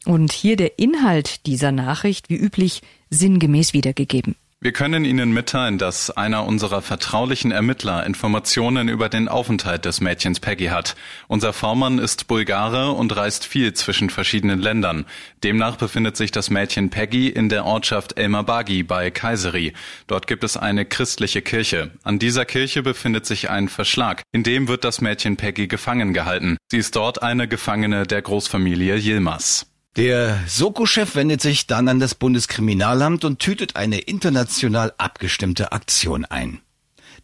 [0.04, 2.82] Und hier der Inhalt dieser Nachricht, wie üblich,
[3.14, 4.34] sinngemäß wiedergegeben.
[4.64, 10.40] Wir können Ihnen mitteilen, dass einer unserer vertraulichen Ermittler Informationen über den Aufenthalt des Mädchens
[10.40, 10.96] Peggy hat.
[11.28, 15.04] Unser V-Mann ist Bulgare und reist viel zwischen verschiedenen Ländern.
[15.42, 19.74] Demnach befindet sich das Mädchen Peggy in der Ortschaft Elmabagi bei Kayseri.
[20.06, 21.90] Dort gibt es eine christliche Kirche.
[22.02, 24.22] An dieser Kirche befindet sich ein Verschlag.
[24.32, 26.56] In dem wird das Mädchen Peggy gefangen gehalten.
[26.70, 29.66] Sie ist dort eine Gefangene der Großfamilie Yilmaz.
[29.96, 36.60] Der Soko-Chef wendet sich dann an das Bundeskriminalamt und tütet eine international abgestimmte Aktion ein.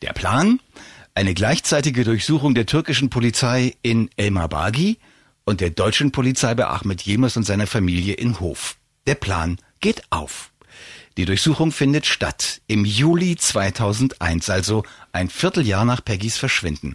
[0.02, 0.60] Der Plan?
[1.12, 4.98] Eine gleichzeitige Durchsuchung der türkischen Polizei in Elmabagi
[5.44, 8.76] und der deutschen Polizei bei Ahmed Jemers und seiner Familie in Hof.
[9.08, 10.52] Der Plan geht auf.
[11.16, 16.94] Die Durchsuchung findet statt im Juli 2001, also ein Vierteljahr nach Peggys Verschwinden.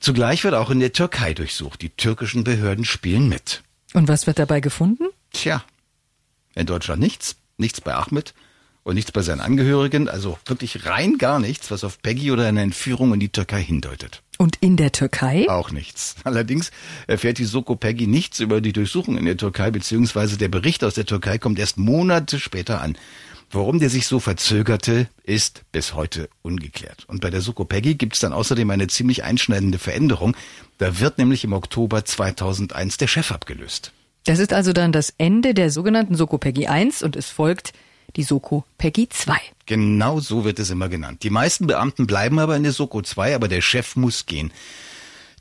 [0.00, 1.80] Zugleich wird auch in der Türkei durchsucht.
[1.80, 3.62] Die türkischen Behörden spielen mit.
[3.94, 5.04] Und was wird dabei gefunden?
[5.32, 5.64] Tja,
[6.54, 8.34] in Deutschland nichts, nichts bei Ahmed
[8.82, 12.62] und nichts bei seinen Angehörigen, also wirklich rein gar nichts, was auf Peggy oder eine
[12.62, 14.22] Entführung in die Türkei hindeutet.
[14.38, 15.48] Und in der Türkei?
[15.48, 16.14] Auch nichts.
[16.24, 16.70] Allerdings
[17.06, 20.94] erfährt die Soko Peggy nichts über die Durchsuchung in der Türkei, beziehungsweise der Bericht aus
[20.94, 22.96] der Türkei kommt erst Monate später an.
[23.50, 27.04] Warum der sich so verzögerte, ist bis heute ungeklärt.
[27.06, 30.36] Und bei der Soko Peggy gibt es dann außerdem eine ziemlich einschneidende Veränderung.
[30.76, 33.92] Da wird nämlich im Oktober 2001 der Chef abgelöst.
[34.24, 37.72] Das ist also dann das Ende der sogenannten Soko Peggy 1 und es folgt
[38.16, 39.34] die Soko Peggy 2.
[39.64, 41.22] Genau so wird es immer genannt.
[41.22, 44.52] Die meisten Beamten bleiben aber in der Soko 2, aber der Chef muss gehen.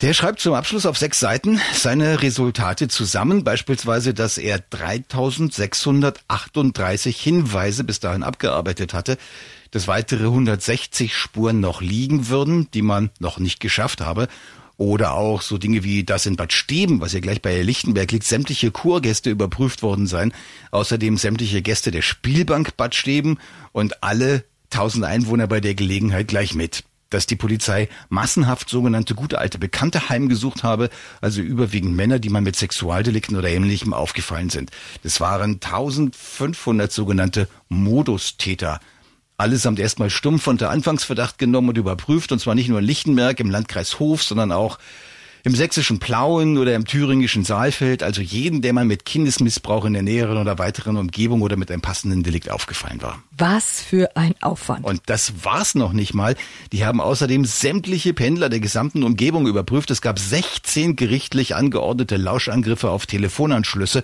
[0.01, 7.83] Der schreibt zum Abschluss auf sechs Seiten seine Resultate zusammen, beispielsweise, dass er 3638 Hinweise
[7.83, 9.17] bis dahin abgearbeitet hatte,
[9.71, 14.27] dass weitere 160 Spuren noch liegen würden, die man noch nicht geschafft habe.
[14.77, 18.25] Oder auch so Dinge wie das in Bad Steben, was ja gleich bei Lichtenberg liegt,
[18.25, 20.31] sämtliche Kurgäste überprüft worden seien.
[20.69, 23.39] Außerdem sämtliche Gäste der Spielbank Bad Steben
[23.71, 29.39] und alle 1000 Einwohner bei der Gelegenheit gleich mit dass die Polizei massenhaft sogenannte gute
[29.39, 30.89] alte Bekannte heimgesucht habe,
[31.21, 34.71] also überwiegend Männer, die man mit Sexualdelikten oder ähnlichem aufgefallen sind.
[35.03, 38.79] Das waren 1500 sogenannte Modustäter.
[39.37, 43.51] Allesamt erstmal stumpf unter Anfangsverdacht genommen und überprüft, und zwar nicht nur in Lichtenberg im
[43.51, 44.79] Landkreis Hof, sondern auch
[45.43, 50.01] im sächsischen Plauen oder im thüringischen Saalfeld, also jeden, der mal mit Kindesmissbrauch in der
[50.01, 53.21] näheren oder weiteren Umgebung oder mit einem passenden Delikt aufgefallen war.
[53.37, 54.85] Was für ein Aufwand.
[54.85, 56.35] Und das war's noch nicht mal.
[56.71, 59.91] Die haben außerdem sämtliche Pendler der gesamten Umgebung überprüft.
[59.91, 64.03] Es gab 16 gerichtlich angeordnete Lauschangriffe auf Telefonanschlüsse.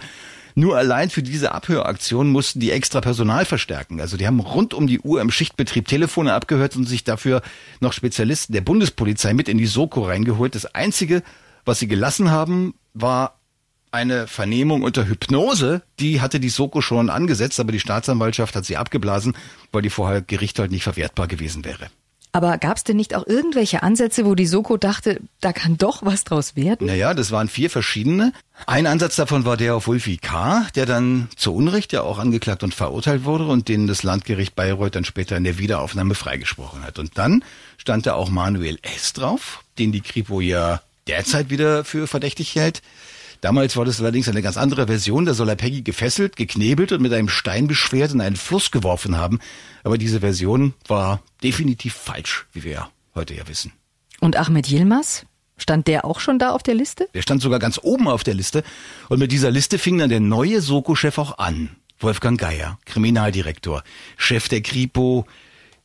[0.55, 3.99] Nur allein für diese Abhöraktion mussten die extra Personal verstärken.
[3.99, 7.41] Also die haben rund um die Uhr im Schichtbetrieb Telefone abgehört und sich dafür
[7.79, 10.55] noch Spezialisten der Bundespolizei mit in die Soko reingeholt.
[10.55, 11.23] Das Einzige,
[11.65, 13.39] was sie gelassen haben, war
[13.91, 15.81] eine Vernehmung unter Hypnose.
[15.99, 19.35] Die hatte die Soko schon angesetzt, aber die Staatsanwaltschaft hat sie abgeblasen,
[19.71, 21.89] weil die vorher Gericht halt nicht verwertbar gewesen wäre.
[22.35, 26.03] Aber gab es denn nicht auch irgendwelche Ansätze, wo die Soko dachte, da kann doch
[26.03, 26.87] was draus werden?
[26.87, 28.33] Naja, das waren vier verschiedene.
[28.65, 32.63] Ein Ansatz davon war der auf Wolfi K., der dann zu Unrecht ja auch angeklagt
[32.63, 36.97] und verurteilt wurde und den das Landgericht Bayreuth dann später in der Wiederaufnahme freigesprochen hat.
[36.97, 37.43] Und dann
[37.77, 39.13] stand da auch Manuel S.
[39.13, 42.81] drauf, den die Kripo ja derzeit wieder für verdächtig hält.
[43.43, 45.25] Damals war das allerdings eine ganz andere Version.
[45.25, 49.17] Da soll er Peggy gefesselt, geknebelt und mit einem Stein beschwert in einen Fluss geworfen
[49.17, 49.39] haben.
[49.83, 53.73] Aber diese Version war definitiv falsch, wie wir heute ja wissen.
[54.21, 55.25] Und Ahmed Yilmaz?
[55.57, 57.09] Stand der auch schon da auf der Liste?
[57.13, 58.63] Der stand sogar ganz oben auf der Liste.
[59.09, 61.67] Und mit dieser Liste fing dann der neue Soko-Chef auch an.
[61.99, 63.83] Wolfgang Geier, Kriminaldirektor,
[64.15, 65.25] Chef der Kripo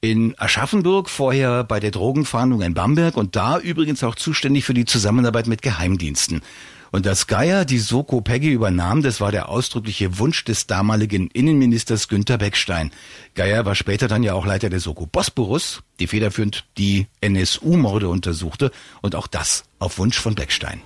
[0.01, 4.85] in Aschaffenburg, vorher bei der Drogenfahndung in Bamberg und da übrigens auch zuständig für die
[4.85, 6.43] Zusammenarbeit mit Geheimdiensten.
[6.91, 12.09] Und dass Geier die Soko Peggy übernahm, das war der ausdrückliche Wunsch des damaligen Innenministers
[12.09, 12.91] Günter Beckstein.
[13.35, 18.71] Geier war später dann ja auch Leiter der Soko Bosporus, die federführend die NSU-Morde untersuchte
[19.03, 20.81] und auch das auf Wunsch von Beckstein.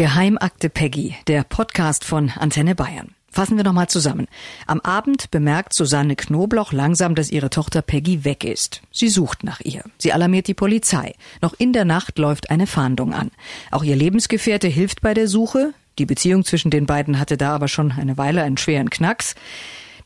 [0.00, 3.14] Geheimakte Peggy, der Podcast von Antenne Bayern.
[3.30, 4.28] Fassen wir nochmal zusammen.
[4.66, 8.80] Am Abend bemerkt Susanne Knobloch langsam, dass ihre Tochter Peggy weg ist.
[8.90, 9.84] Sie sucht nach ihr.
[9.98, 11.12] Sie alarmiert die Polizei.
[11.42, 13.30] Noch in der Nacht läuft eine Fahndung an.
[13.70, 15.74] Auch ihr Lebensgefährte hilft bei der Suche.
[15.98, 19.34] Die Beziehung zwischen den beiden hatte da aber schon eine Weile einen schweren Knacks.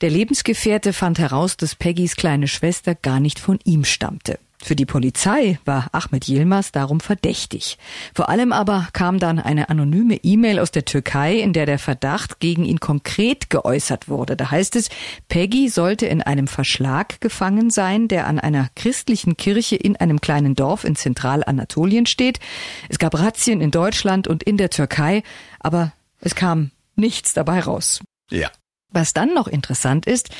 [0.01, 4.41] Der Lebensgefährte fand heraus, dass Peggys kleine Schwester gar nicht von ihm stammte.
[4.65, 7.77] Für die Polizei war Ahmed Yilmaz darum verdächtig.
[8.15, 12.41] Vor allem aber kam dann eine anonyme E-Mail aus der Türkei, in der der Verdacht
[12.41, 14.39] gegen ihn konkret geäußert wurde.
[14.39, 14.89] Da heißt es,
[15.29, 20.55] Peggy sollte in einem Verschlag gefangen sein, der an einer christlichen Kirche in einem kleinen
[20.55, 22.41] Dorf in Zentralanatolien steht.
[22.89, 25.25] Es gab Razzien in Deutschland und in der Türkei,
[25.61, 28.01] aber es kam nichts dabei raus.
[28.31, 28.51] Ja,
[28.95, 30.31] was dann noch interessant ist,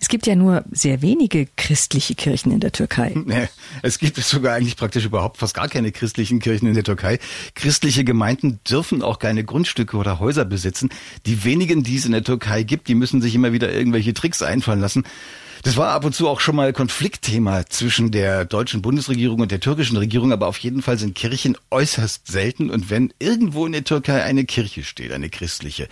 [0.00, 3.12] es gibt ja nur sehr wenige christliche Kirchen in der Türkei.
[3.26, 3.48] Nee,
[3.82, 7.18] es gibt sogar eigentlich praktisch überhaupt fast gar keine christlichen Kirchen in der Türkei.
[7.54, 10.90] Christliche Gemeinden dürfen auch keine Grundstücke oder Häuser besitzen.
[11.24, 14.42] Die wenigen, die es in der Türkei gibt, die müssen sich immer wieder irgendwelche Tricks
[14.42, 15.04] einfallen lassen.
[15.64, 19.60] Das war ab und zu auch schon mal Konfliktthema zwischen der deutschen Bundesregierung und der
[19.60, 23.82] türkischen Regierung, aber auf jeden Fall sind Kirchen äußerst selten und wenn irgendwo in der
[23.82, 25.88] Türkei eine Kirche steht, eine christliche,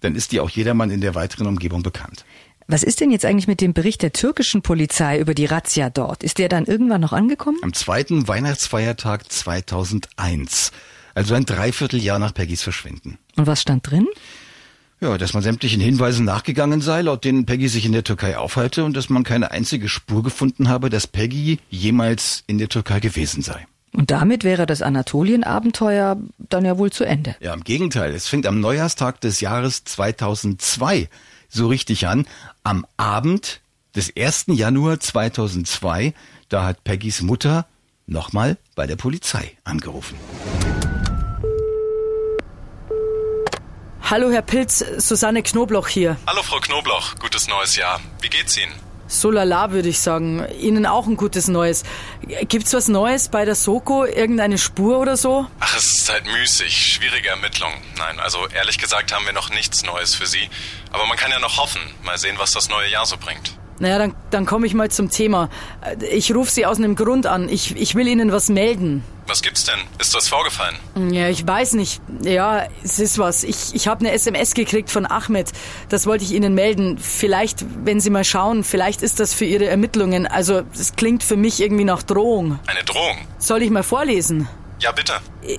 [0.00, 2.24] dann ist die auch jedermann in der weiteren Umgebung bekannt.
[2.70, 6.22] Was ist denn jetzt eigentlich mit dem Bericht der türkischen Polizei über die Razzia dort?
[6.22, 7.56] Ist der dann irgendwann noch angekommen?
[7.62, 10.72] Am zweiten Weihnachtsfeiertag 2001.
[11.14, 13.18] Also ein Dreivierteljahr nach Peggys Verschwinden.
[13.36, 14.06] Und was stand drin?
[15.00, 18.84] Ja, dass man sämtlichen Hinweisen nachgegangen sei, laut denen Peggy sich in der Türkei aufhalte
[18.84, 23.42] und dass man keine einzige Spur gefunden habe, dass Peggy jemals in der Türkei gewesen
[23.42, 23.66] sei.
[23.92, 27.36] Und damit wäre das Anatolien-Abenteuer dann ja wohl zu Ende.
[27.40, 28.14] Ja, im Gegenteil.
[28.14, 31.08] Es fängt am Neujahrstag des Jahres 2002
[31.48, 32.26] so richtig an.
[32.62, 33.60] Am Abend
[33.96, 34.46] des 1.
[34.48, 36.14] Januar 2002,
[36.48, 37.66] da hat Peggys Mutter
[38.06, 40.16] nochmal bei der Polizei angerufen.
[44.02, 46.16] Hallo Herr Pilz, Susanne Knobloch hier.
[46.26, 48.00] Hallo Frau Knobloch, gutes neues Jahr.
[48.22, 48.72] Wie geht's Ihnen?
[49.10, 50.46] So lala, würde ich sagen.
[50.60, 51.82] Ihnen auch ein gutes Neues.
[52.48, 54.04] Gibt's was Neues bei der Soko?
[54.04, 55.46] Irgendeine Spur oder so?
[55.60, 56.76] Ach, es ist halt müßig.
[56.76, 57.72] Schwierige Ermittlung.
[57.96, 60.50] Nein, also ehrlich gesagt haben wir noch nichts Neues für Sie.
[60.92, 61.80] Aber man kann ja noch hoffen.
[62.04, 63.58] Mal sehen, was das neue Jahr so bringt.
[63.80, 65.48] Naja, dann, dann komme ich mal zum Thema.
[66.10, 67.48] Ich rufe Sie aus einem Grund an.
[67.48, 69.04] Ich, ich will Ihnen was melden.
[69.26, 69.78] Was gibt's denn?
[69.98, 70.76] Ist was vorgefallen?
[71.12, 72.00] Ja, ich weiß nicht.
[72.22, 73.44] Ja, es ist was.
[73.44, 75.52] Ich, ich habe eine SMS gekriegt von Ahmed.
[75.90, 76.96] Das wollte ich Ihnen melden.
[76.98, 80.26] Vielleicht, wenn Sie mal schauen, vielleicht ist das für Ihre Ermittlungen.
[80.26, 82.58] Also, es klingt für mich irgendwie nach Drohung.
[82.66, 83.18] Eine Drohung?
[83.38, 84.48] Soll ich mal vorlesen?
[84.80, 85.14] Ja, bitte.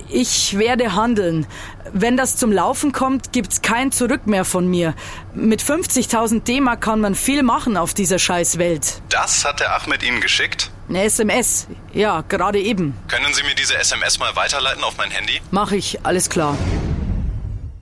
[0.09, 1.45] Ich werde handeln.
[1.91, 4.93] Wenn das zum Laufen kommt, gibt's kein Zurück mehr von mir.
[5.33, 9.01] Mit 50.000 D-Mark kann man viel machen auf dieser Scheißwelt.
[9.09, 10.71] Das hat der Ahmed Ihnen geschickt?
[10.87, 11.67] Eine SMS.
[11.93, 12.93] Ja, gerade eben.
[13.07, 15.41] Können Sie mir diese SMS mal weiterleiten auf mein Handy?
[15.51, 16.57] Mach ich, alles klar.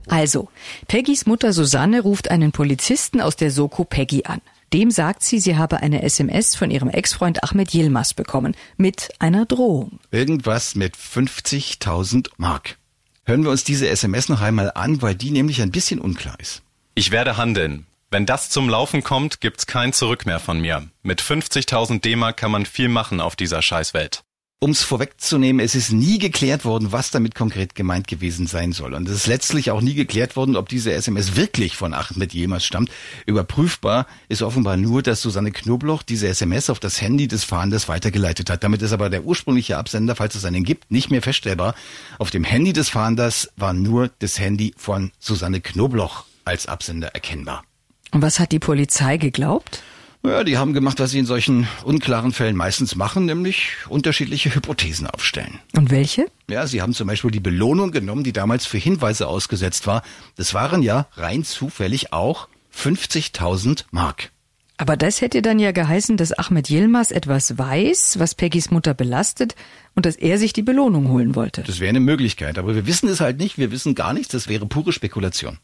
[0.08, 0.48] Also,
[0.88, 4.40] Peggys Mutter Susanne ruft einen Polizisten aus der Soko Peggy an.
[4.72, 8.54] Dem sagt sie, sie habe eine SMS von ihrem Ex-Freund Ahmed Yilmaz bekommen.
[8.76, 9.98] Mit einer Drohung.
[10.10, 12.76] Irgendwas mit 50.000 Mark.
[13.24, 16.62] Hören wir uns diese SMS noch einmal an, weil die nämlich ein bisschen unklar ist.
[16.94, 17.86] Ich werde handeln.
[18.10, 20.88] Wenn das zum Laufen kommt, gibt's kein Zurück mehr von mir.
[21.02, 24.22] Mit 50.000 D-Mark kann man viel machen auf dieser Scheißwelt.
[24.60, 28.92] Um es vorwegzunehmen, es ist nie geklärt worden, was damit konkret gemeint gewesen sein soll.
[28.92, 32.64] Und es ist letztlich auch nie geklärt worden, ob diese SMS wirklich von Ahmed Jemals
[32.64, 32.90] stammt.
[33.24, 38.50] Überprüfbar ist offenbar nur, dass Susanne Knobloch diese SMS auf das Handy des Fahnders weitergeleitet
[38.50, 38.64] hat.
[38.64, 41.76] Damit ist aber der ursprüngliche Absender, falls es einen gibt, nicht mehr feststellbar.
[42.18, 47.62] Auf dem Handy des Fahnders war nur das Handy von Susanne Knobloch als Absender erkennbar.
[48.10, 49.84] Und was hat die Polizei geglaubt?
[50.22, 55.06] Naja, die haben gemacht, was sie in solchen unklaren Fällen meistens machen, nämlich unterschiedliche Hypothesen
[55.06, 55.60] aufstellen.
[55.76, 56.26] Und welche?
[56.50, 60.02] Ja, sie haben zum Beispiel die Belohnung genommen, die damals für Hinweise ausgesetzt war.
[60.36, 64.30] Das waren ja rein zufällig auch 50.000 Mark.
[64.76, 69.56] Aber das hätte dann ja geheißen, dass Ahmed Yilmaz etwas weiß, was Peggys Mutter belastet
[69.96, 71.64] und dass er sich die Belohnung holen wollte.
[71.64, 74.46] Das wäre eine Möglichkeit, aber wir wissen es halt nicht, wir wissen gar nichts, das
[74.46, 75.58] wäre pure Spekulation.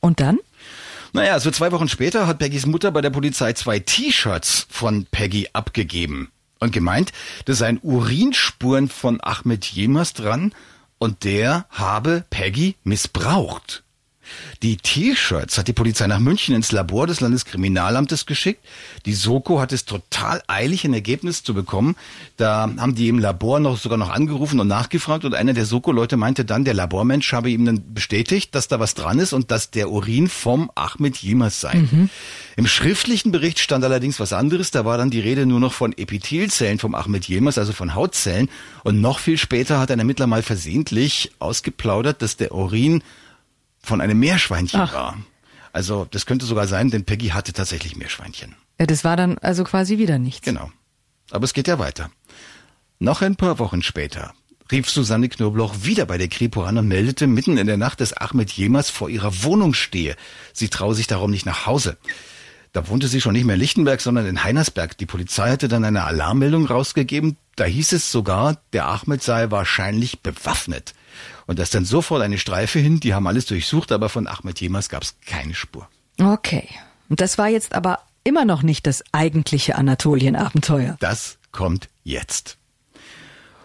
[0.00, 0.38] Und dann?
[1.12, 5.48] Naja, so zwei Wochen später hat Peggys Mutter bei der Polizei zwei T-Shirts von Peggy
[5.52, 7.12] abgegeben und gemeint,
[7.46, 10.52] das seien Urinspuren von Ahmed Jemers dran
[10.98, 13.84] und der habe Peggy missbraucht.
[14.62, 18.64] Die T-Shirts hat die Polizei nach München ins Labor des Landeskriminalamtes geschickt.
[19.06, 21.96] Die Soko hat es total eilig, ein Ergebnis zu bekommen.
[22.36, 26.16] Da haben die im Labor noch sogar noch angerufen und nachgefragt und einer der Soko-Leute
[26.16, 29.70] meinte dann, der Labormensch habe ihm dann bestätigt, dass da was dran ist und dass
[29.70, 31.74] der Urin vom Ahmed Jimas sei.
[31.74, 32.10] Mhm.
[32.56, 34.70] Im schriftlichen Bericht stand allerdings was anderes.
[34.70, 38.48] Da war dann die Rede nur noch von Epithelzellen vom Ahmed Jemas, also von Hautzellen.
[38.82, 43.02] Und noch viel später hat ein Ermittler mal versehentlich ausgeplaudert, dass der Urin
[43.88, 44.94] von einem Meerschweinchen Ach.
[44.94, 45.18] war.
[45.72, 48.54] Also das könnte sogar sein, denn Peggy hatte tatsächlich Meerschweinchen.
[48.78, 50.44] Ja, das war dann also quasi wieder nichts.
[50.44, 50.70] Genau.
[51.30, 52.10] Aber es geht ja weiter.
[53.00, 54.34] Noch ein paar Wochen später
[54.70, 58.12] rief Susanne Knobloch wieder bei der Kripo an und meldete mitten in der Nacht, dass
[58.12, 60.14] Ahmed Jemers vor ihrer Wohnung stehe.
[60.52, 61.96] Sie traue sich darum nicht nach Hause.
[62.72, 64.98] Da wohnte sie schon nicht mehr in Lichtenberg, sondern in Heinersberg.
[64.98, 67.38] Die Polizei hatte dann eine Alarmmeldung rausgegeben.
[67.56, 70.92] Da hieß es sogar, der Ahmed sei wahrscheinlich bewaffnet.
[71.48, 74.60] Und da ist dann sofort eine Streife hin, die haben alles durchsucht, aber von Ahmed
[74.60, 75.88] Jemas gab es keine Spur.
[76.20, 76.68] Okay.
[77.08, 80.98] Und das war jetzt aber immer noch nicht das eigentliche Anatolien-Abenteuer.
[81.00, 82.58] Das kommt jetzt.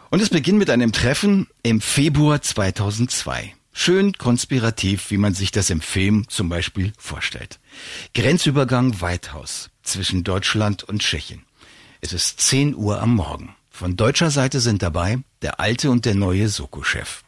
[0.10, 3.54] Und es beginnt mit einem Treffen im Februar 2002.
[3.74, 7.60] Schön konspirativ, wie man sich das im Film zum Beispiel vorstellt.
[8.16, 11.44] Grenzübergang Weithaus zwischen Deutschland und Tschechien.
[12.00, 13.56] Es ist 10 Uhr am Morgen.
[13.70, 17.24] Von deutscher Seite sind dabei der alte und der neue Soko-Chef.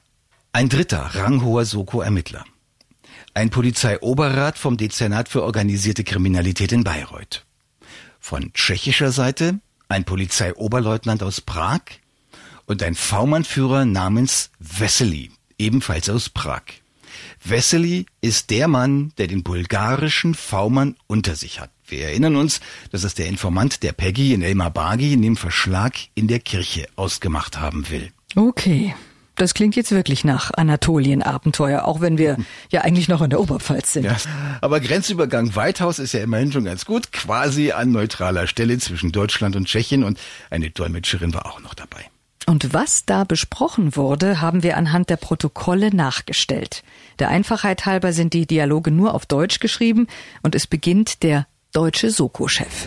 [0.55, 2.45] Ein dritter ranghoher Soko-Ermittler.
[3.33, 7.45] Ein Polizeioberrat vom Dezernat für organisierte Kriminalität in Bayreuth.
[8.21, 11.81] Von tschechischer Seite ein Polizeioberleutnant aus Prag
[12.67, 16.63] und ein V-Mann-Führer namens Vesely, ebenfalls aus Prag.
[17.43, 21.71] Vesely ist der Mann, der den bulgarischen V-Mann unter sich hat.
[21.85, 25.95] Wir erinnern uns, dass es der Informant der Peggy in Elmar Bagi in dem Verschlag
[26.13, 28.13] in der Kirche ausgemacht haben will.
[28.37, 28.95] Okay.
[29.35, 32.37] Das klingt jetzt wirklich nach Anatolien-Abenteuer, auch wenn wir
[32.71, 34.05] ja eigentlich noch in der Oberpfalz sind.
[34.05, 34.15] Ja,
[34.61, 39.55] aber Grenzübergang Weithaus ist ja immerhin schon ganz gut, quasi an neutraler Stelle zwischen Deutschland
[39.55, 40.19] und Tschechien und
[40.49, 42.05] eine Dolmetscherin war auch noch dabei.
[42.47, 46.83] Und was da besprochen wurde, haben wir anhand der Protokolle nachgestellt.
[47.17, 50.07] Der Einfachheit halber sind die Dialoge nur auf Deutsch geschrieben
[50.43, 52.85] und es beginnt der deutsche Soko-Chef.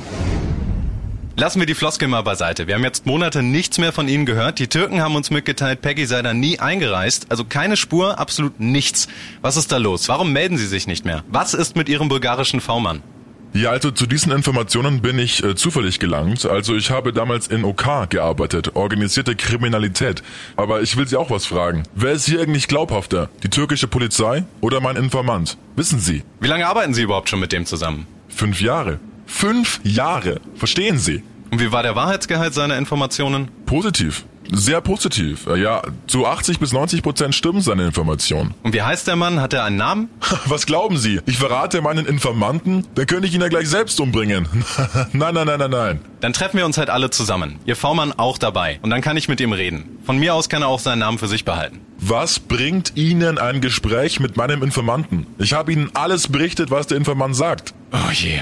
[1.38, 2.66] Lassen wir die Floskel mal beiseite.
[2.66, 4.58] Wir haben jetzt Monate nichts mehr von Ihnen gehört.
[4.58, 7.26] Die Türken haben uns mitgeteilt, Peggy sei da nie eingereist.
[7.28, 9.06] Also keine Spur, absolut nichts.
[9.40, 10.08] Was ist da los?
[10.08, 11.22] Warum melden Sie sich nicht mehr?
[11.28, 13.04] Was ist mit Ihrem bulgarischen V-Mann?
[13.52, 16.44] Ja, also zu diesen Informationen bin ich äh, zufällig gelangt.
[16.44, 20.24] Also ich habe damals in OK gearbeitet, organisierte Kriminalität.
[20.56, 21.84] Aber ich will Sie auch was fragen.
[21.94, 23.30] Wer ist hier eigentlich glaubhafter?
[23.44, 25.56] Die türkische Polizei oder mein Informant?
[25.76, 26.24] Wissen Sie?
[26.40, 28.08] Wie lange arbeiten Sie überhaupt schon mit dem zusammen?
[28.28, 28.98] Fünf Jahre.
[29.28, 30.40] Fünf Jahre.
[30.56, 31.22] Verstehen Sie?
[31.50, 33.48] Und wie war der Wahrheitsgehalt seiner Informationen?
[33.66, 34.24] Positiv.
[34.50, 35.46] Sehr positiv.
[35.56, 38.54] Ja, zu 80 bis 90 Prozent stimmen seine Informationen.
[38.62, 39.40] Und wie heißt der Mann?
[39.40, 40.08] Hat er einen Namen?
[40.46, 41.20] Was glauben Sie?
[41.26, 42.86] Ich verrate meinen Informanten?
[42.94, 44.48] Dann könnte ich ihn ja gleich selbst umbringen.
[45.12, 46.00] nein, nein, nein, nein, nein.
[46.20, 47.58] Dann treffen wir uns halt alle zusammen.
[47.66, 48.80] Ihr V-Mann auch dabei.
[48.82, 49.98] Und dann kann ich mit ihm reden.
[50.04, 51.80] Von mir aus kann er auch seinen Namen für sich behalten.
[51.98, 55.26] Was bringt Ihnen ein Gespräch mit meinem Informanten?
[55.38, 57.74] Ich habe Ihnen alles berichtet, was der Informant sagt.
[57.92, 58.40] Oh je.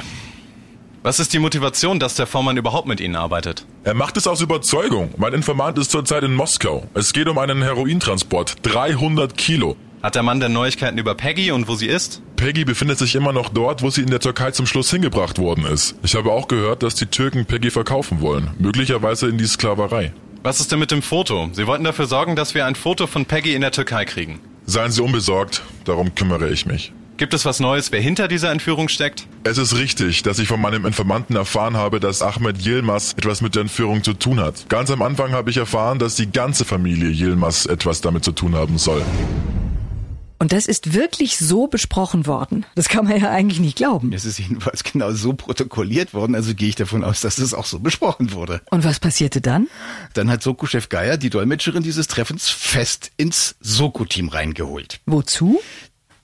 [1.06, 3.64] Was ist die Motivation, dass der Vormann überhaupt mit Ihnen arbeitet?
[3.84, 5.14] Er macht es aus Überzeugung.
[5.16, 6.88] Mein Informant ist zurzeit in Moskau.
[6.94, 8.56] Es geht um einen Herointransport.
[8.62, 9.76] 300 Kilo.
[10.02, 12.22] Hat der Mann denn Neuigkeiten über Peggy und wo sie ist?
[12.34, 15.64] Peggy befindet sich immer noch dort, wo sie in der Türkei zum Schluss hingebracht worden
[15.64, 15.94] ist.
[16.02, 18.50] Ich habe auch gehört, dass die Türken Peggy verkaufen wollen.
[18.58, 20.12] Möglicherweise in die Sklaverei.
[20.42, 21.50] Was ist denn mit dem Foto?
[21.52, 24.40] Sie wollten dafür sorgen, dass wir ein Foto von Peggy in der Türkei kriegen.
[24.64, 25.62] Seien Sie unbesorgt.
[25.84, 26.92] Darum kümmere ich mich.
[27.18, 29.26] Gibt es was Neues, wer hinter dieser Entführung steckt?
[29.42, 33.54] Es ist richtig, dass ich von meinem Informanten erfahren habe, dass Ahmed Yilmaz etwas mit
[33.54, 34.68] der Entführung zu tun hat.
[34.68, 38.54] Ganz am Anfang habe ich erfahren, dass die ganze Familie Yilmaz etwas damit zu tun
[38.54, 39.02] haben soll.
[40.38, 42.66] Und das ist wirklich so besprochen worden.
[42.74, 44.12] Das kann man ja eigentlich nicht glauben.
[44.12, 47.64] Es ist jedenfalls genau so protokolliert worden, also gehe ich davon aus, dass es auch
[47.64, 48.60] so besprochen wurde.
[48.70, 49.68] Und was passierte dann?
[50.12, 55.00] Dann hat Soko-Chef Geier die Dolmetscherin dieses Treffens fest ins Soko-Team reingeholt.
[55.06, 55.58] Wozu?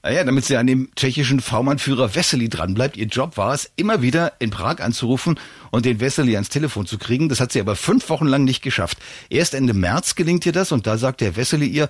[0.03, 2.97] Naja, damit sie an dem tschechischen V-Mann-Führer Wessely dranbleibt.
[2.97, 5.39] Ihr Job war es, immer wieder in Prag anzurufen
[5.71, 7.29] und den Wessely ans Telefon zu kriegen.
[7.29, 8.99] Das hat sie aber fünf Wochen lang nicht geschafft.
[9.31, 11.89] Erst Ende März gelingt ihr das und da sagt der Wessely ihr,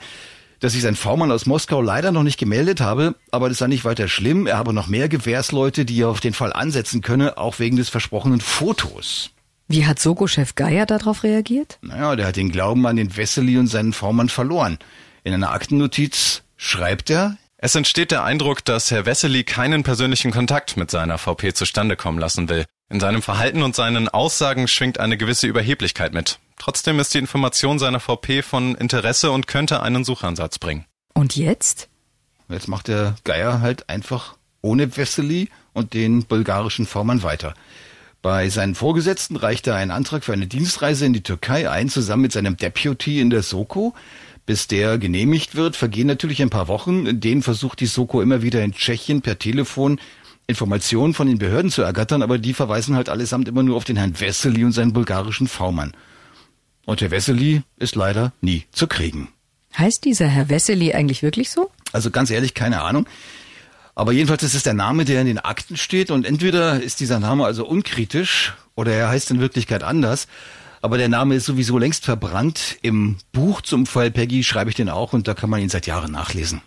[0.61, 3.87] dass sich sein V-Mann aus Moskau leider noch nicht gemeldet habe, aber das sei nicht
[3.87, 4.47] weiter schlimm.
[4.47, 7.89] Er habe noch mehr Gewährsleute, die er auf den Fall ansetzen könne, auch wegen des
[7.89, 9.31] versprochenen Fotos.
[9.69, 11.79] Wie hat Soko-Chef Geier darauf reagiert?
[11.81, 14.79] Naja, der hat den Glauben an den Wessely und seinen V-Mann verloren.
[15.25, 20.77] In einer Aktennotiz schreibt er, es entsteht der Eindruck, dass Herr Wessely keinen persönlichen Kontakt
[20.77, 22.65] mit seiner VP zustande kommen lassen will.
[22.91, 26.41] In seinem Verhalten und seinen Aussagen schwingt eine gewisse Überheblichkeit mit.
[26.59, 30.87] Trotzdem ist die Information seiner VP von Interesse und könnte einen Suchansatz bringen.
[31.15, 31.89] Und jetzt?
[32.49, 37.55] Jetzt macht der Geier halt einfach ohne Wessely und den bulgarischen Vormann weiter.
[38.23, 42.23] Bei seinen Vorgesetzten reicht er einen Antrag für eine Dienstreise in die Türkei ein, zusammen
[42.23, 43.95] mit seinem Deputy in der Soko.
[44.45, 47.07] Bis der genehmigt wird, vergehen natürlich ein paar Wochen.
[47.07, 50.01] In denen versucht die Soko immer wieder in Tschechien per Telefon
[50.47, 53.97] Informationen von den Behörden zu ergattern, aber die verweisen halt allesamt immer nur auf den
[53.97, 55.93] Herrn Wessely und seinen bulgarischen V-Mann.
[56.85, 59.29] Und Herr Wessely ist leider nie zu kriegen.
[59.79, 61.71] Heißt dieser Herr Wessely eigentlich wirklich so?
[61.93, 63.07] Also ganz ehrlich, keine Ahnung.
[63.95, 67.21] Aber jedenfalls ist es der Name, der in den Akten steht und entweder ist dieser
[67.21, 70.29] Name also unkritisch oder er heißt in Wirklichkeit anders.
[70.83, 72.77] Aber der Name ist sowieso längst verbrannt.
[72.83, 75.87] Im Buch zum Fall Peggy schreibe ich den auch und da kann man ihn seit
[75.87, 76.61] Jahren nachlesen.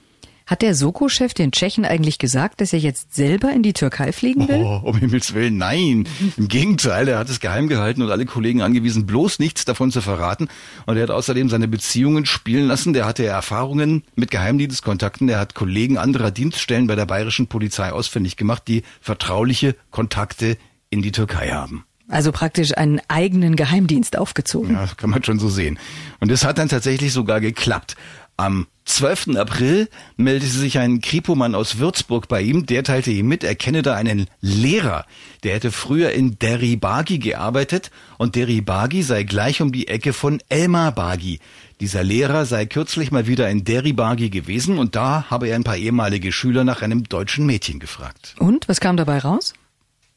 [0.47, 4.47] Hat der Soko-Chef den Tschechen eigentlich gesagt, dass er jetzt selber in die Türkei fliegen
[4.47, 4.61] will?
[4.63, 6.07] Oh, um Himmels Willen, nein.
[6.37, 10.01] Im Gegenteil, er hat es geheim gehalten und alle Kollegen angewiesen, bloß nichts davon zu
[10.01, 10.47] verraten.
[10.85, 12.93] Und er hat außerdem seine Beziehungen spielen lassen.
[12.93, 15.25] Der hatte Erfahrungen mit Geheimdienstkontakten.
[15.25, 20.57] Der hat Kollegen anderer Dienststellen bei der bayerischen Polizei ausfindig gemacht, die vertrauliche Kontakte
[20.91, 21.85] in die Türkei haben.
[22.07, 24.73] Also praktisch einen eigenen Geheimdienst aufgezogen.
[24.73, 25.79] Ja, kann man schon so sehen.
[26.19, 27.95] Und das hat dann tatsächlich sogar geklappt.
[28.37, 29.37] Am 12.
[29.37, 32.65] April meldete sich ein Kripomann aus Würzburg bei ihm.
[32.65, 35.05] Der teilte ihm mit, er kenne da einen Lehrer.
[35.43, 40.91] Der hätte früher in Deribagi gearbeitet und Deribagi sei gleich um die Ecke von Elmar
[40.91, 41.39] Bagi.
[41.79, 45.77] Dieser Lehrer sei kürzlich mal wieder in Deribagi gewesen und da habe er ein paar
[45.77, 48.35] ehemalige Schüler nach einem deutschen Mädchen gefragt.
[48.37, 49.53] Und was kam dabei raus?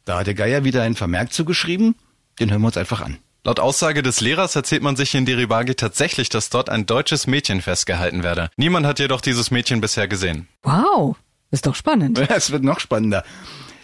[0.09, 1.95] Da hat der Geier wieder einen Vermerk zugeschrieben.
[2.41, 3.19] Den hören wir uns einfach an.
[3.45, 7.61] Laut Aussage des Lehrers erzählt man sich in Deribagi tatsächlich, dass dort ein deutsches Mädchen
[7.61, 8.49] festgehalten werde.
[8.57, 10.49] Niemand hat jedoch dieses Mädchen bisher gesehen.
[10.63, 11.17] Wow,
[11.51, 12.19] ist doch spannend.
[12.31, 13.23] Ja, es wird noch spannender.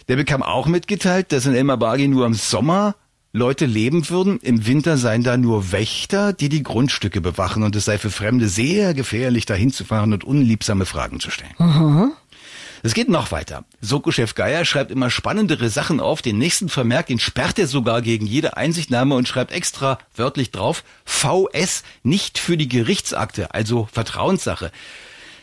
[0.08, 2.94] Der bekam auch mitgeteilt, dass in Elmabagi nur im Sommer
[3.34, 4.38] Leute leben würden.
[4.38, 8.48] Im Winter seien da nur Wächter, die die Grundstücke bewachen und es sei für Fremde
[8.48, 11.52] sehr gefährlich, dahin zu fahren und unliebsame Fragen zu stellen.
[11.58, 12.12] Aha.
[12.84, 13.64] Es geht noch weiter.
[13.80, 16.20] Soko-Chef Geier schreibt immer spannendere Sachen auf.
[16.20, 20.84] Den nächsten Vermerk, den sperrt er sogar gegen jede Einsichtnahme und schreibt extra wörtlich drauf,
[21.06, 24.70] VS nicht für die Gerichtsakte, also Vertrauenssache.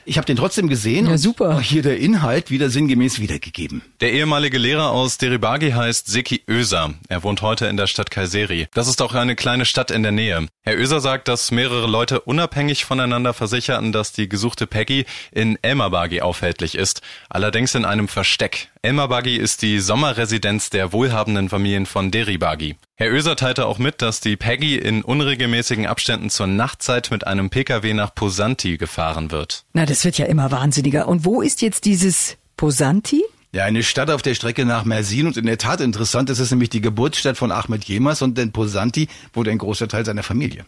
[0.05, 1.07] Ich habe den trotzdem gesehen.
[1.07, 1.57] Ja, super.
[1.57, 3.81] Und hier der Inhalt wieder sinngemäß wiedergegeben.
[3.99, 6.93] Der ehemalige Lehrer aus Deribagi heißt Seki Öser.
[7.07, 8.67] Er wohnt heute in der Stadt Kayseri.
[8.73, 10.47] Das ist auch eine kleine Stadt in der Nähe.
[10.63, 16.21] Herr Öser sagt, dass mehrere Leute unabhängig voneinander versicherten, dass die gesuchte Peggy in Elmabagi
[16.21, 17.01] aufhältlich ist.
[17.29, 18.70] Allerdings in einem Versteck.
[18.83, 22.77] Elmar Bagi ist die Sommerresidenz der wohlhabenden Familien von Deribagi.
[22.95, 27.51] Herr Oeser teilte auch mit, dass die Peggy in unregelmäßigen Abständen zur Nachtzeit mit einem
[27.51, 29.65] Pkw nach Posanti gefahren wird.
[29.73, 31.07] Na, das wird ja immer wahnsinniger.
[31.07, 33.23] Und wo ist jetzt dieses Posanti?
[33.51, 36.49] Ja, eine Stadt auf der Strecke nach Mersin und in der Tat interessant, das ist
[36.49, 40.65] nämlich die Geburtsstadt von Ahmed Jemas und in Posanti wohnt ein großer Teil seiner Familie.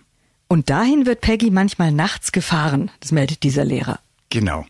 [0.48, 4.00] Und dahin wird Peggy manchmal nachts gefahren, das meldet dieser Lehrer.
[4.30, 4.68] Genau.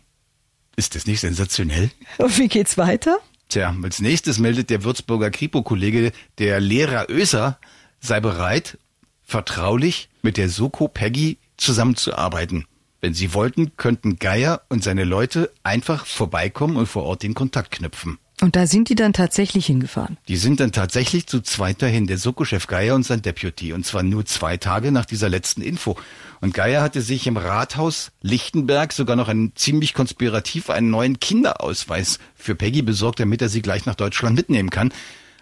[0.76, 1.90] Ist das nicht sensationell?
[2.16, 3.18] Und wie geht's weiter?
[3.54, 7.60] Tja, als nächstes meldet der Würzburger Kripo-Kollege, der Lehrer Öser,
[8.00, 8.78] sei bereit,
[9.22, 12.64] vertraulich mit der Soko Peggy zusammenzuarbeiten.
[13.00, 17.70] Wenn sie wollten, könnten Geier und seine Leute einfach vorbeikommen und vor Ort den Kontakt
[17.70, 18.18] knüpfen.
[18.40, 20.18] Und da sind die dann tatsächlich hingefahren.
[20.26, 23.72] Die sind dann tatsächlich zu zweit dahin, der Soko-Chef Geier und sein Deputy.
[23.72, 25.96] Und zwar nur zwei Tage nach dieser letzten Info.
[26.44, 32.18] Und Geier hatte sich im Rathaus Lichtenberg sogar noch einen ziemlich konspirativ einen neuen Kinderausweis
[32.34, 34.92] für Peggy besorgt, damit er sie gleich nach Deutschland mitnehmen kann.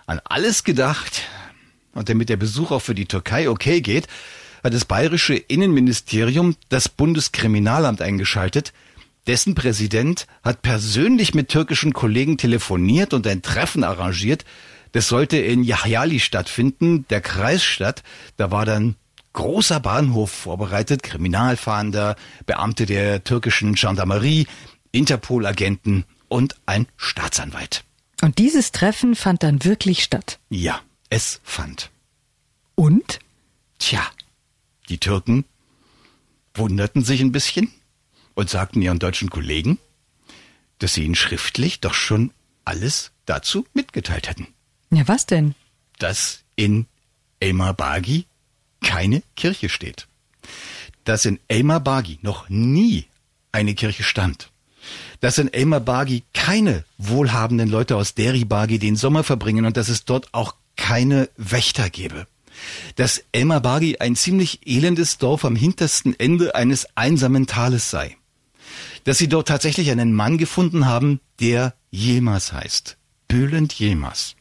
[0.07, 1.23] An alles gedacht.
[1.93, 4.07] Und damit der Besuch auch für die Türkei okay geht,
[4.63, 8.73] hat das bayerische Innenministerium das Bundeskriminalamt eingeschaltet.
[9.27, 14.45] Dessen Präsident hat persönlich mit türkischen Kollegen telefoniert und ein Treffen arrangiert.
[14.93, 18.05] Das sollte in Yahyali stattfinden, der Kreisstadt.
[18.37, 18.95] Da war dann
[19.33, 22.17] großer Bahnhof vorbereitet, Kriminalfahnder,
[22.47, 24.47] Beamte der türkischen Gendarmerie,
[24.91, 27.85] Interpol-Agenten und ein Staatsanwalt.
[28.21, 30.39] Und dieses Treffen fand dann wirklich statt.
[30.49, 30.81] Ja,
[31.11, 31.91] es fand.
[32.75, 33.19] Und?
[33.79, 34.03] Tja,
[34.89, 35.45] die Türken
[36.55, 37.73] wunderten sich ein bisschen
[38.35, 39.79] und sagten ihren deutschen Kollegen,
[40.79, 42.33] dass sie ihnen schriftlich doch schon
[42.65, 44.49] alles dazu mitgeteilt hätten.
[44.91, 45.55] Ja, was denn?
[45.99, 46.87] Dass in
[47.41, 48.27] Elmar Bagi
[48.83, 50.07] keine Kirche steht.
[51.05, 53.07] Dass in Elmar Bagi noch nie
[53.51, 54.51] eine Kirche stand.
[55.21, 60.05] Dass in Elmar Bagi keine wohlhabenden Leute aus Deribagi den Sommer verbringen und dass es
[60.05, 62.27] dort auch keine Wächter gäbe.
[62.97, 68.17] Dass Elmar Bagi ein ziemlich elendes Dorf am hintersten Ende eines einsamen Tales sei.
[69.05, 72.97] Dass sie dort tatsächlich einen Mann gefunden haben, der Jemas heißt.
[73.29, 74.37] Bülent Jemas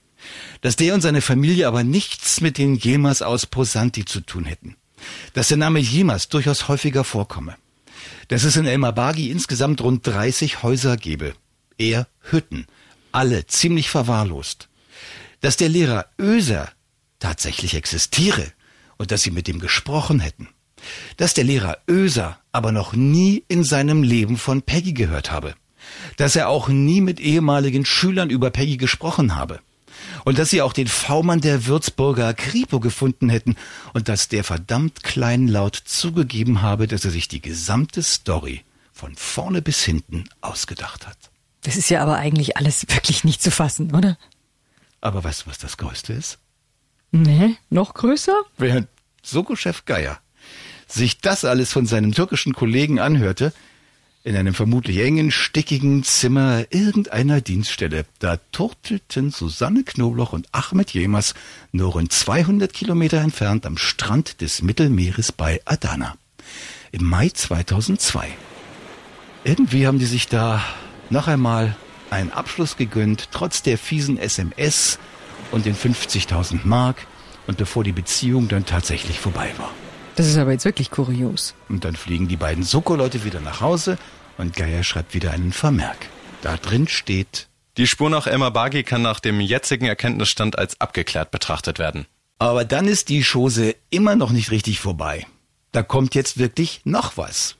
[0.61, 4.75] dass der und seine Familie aber nichts mit den Jemas aus Posanti zu tun hätten.
[5.33, 7.55] Dass der Name Jemas durchaus häufiger vorkomme.
[8.27, 11.33] Dass es in Elmabagi insgesamt rund 30 Häuser gebe.
[11.77, 12.67] Eher Hütten.
[13.11, 14.69] Alle ziemlich verwahrlost.
[15.41, 16.69] Dass der Lehrer Öser
[17.19, 18.51] tatsächlich existiere
[18.97, 20.49] und dass sie mit ihm gesprochen hätten.
[21.17, 25.55] Dass der Lehrer Öser aber noch nie in seinem Leben von Peggy gehört habe.
[26.17, 29.59] Dass er auch nie mit ehemaligen Schülern über Peggy gesprochen habe
[30.25, 33.55] und dass sie auch den V-Mann der Würzburger Kripo gefunden hätten
[33.93, 38.63] und dass der verdammt kleinlaut zugegeben habe, dass er sich die gesamte Story
[38.93, 41.17] von vorne bis hinten ausgedacht hat.
[41.63, 44.17] Das ist ja aber eigentlich alles wirklich nicht zu fassen, oder?
[44.99, 46.37] Aber weißt du, was das Größte ist?
[47.11, 48.39] Nee, noch größer?
[48.57, 48.87] Während
[49.23, 50.19] Soko-Chef Geier
[50.87, 53.53] sich das alles von seinem türkischen Kollegen anhörte,
[54.23, 58.05] in einem vermutlich engen, stickigen Zimmer irgendeiner Dienststelle.
[58.19, 61.33] Da turtelten Susanne Knobloch und Ahmed Jemers
[61.71, 66.15] nur rund 200 Kilometer entfernt am Strand des Mittelmeeres bei Adana.
[66.91, 68.27] Im Mai 2002.
[69.43, 70.63] Irgendwie haben die sich da
[71.09, 71.75] noch einmal
[72.11, 74.99] einen Abschluss gegönnt, trotz der fiesen SMS
[75.51, 77.07] und den 50.000 Mark
[77.47, 79.71] und bevor die Beziehung dann tatsächlich vorbei war.
[80.15, 81.55] Das ist aber jetzt wirklich kurios.
[81.69, 83.97] Und dann fliegen die beiden Soko-Leute wieder nach Hause
[84.37, 85.97] und Geier schreibt wieder einen Vermerk.
[86.41, 87.47] Da drin steht,
[87.77, 92.05] die Spur nach Emma Bagi kann nach dem jetzigen Erkenntnisstand als abgeklärt betrachtet werden.
[92.39, 95.25] Aber dann ist die Chose immer noch nicht richtig vorbei.
[95.71, 97.55] Da kommt jetzt wirklich noch was.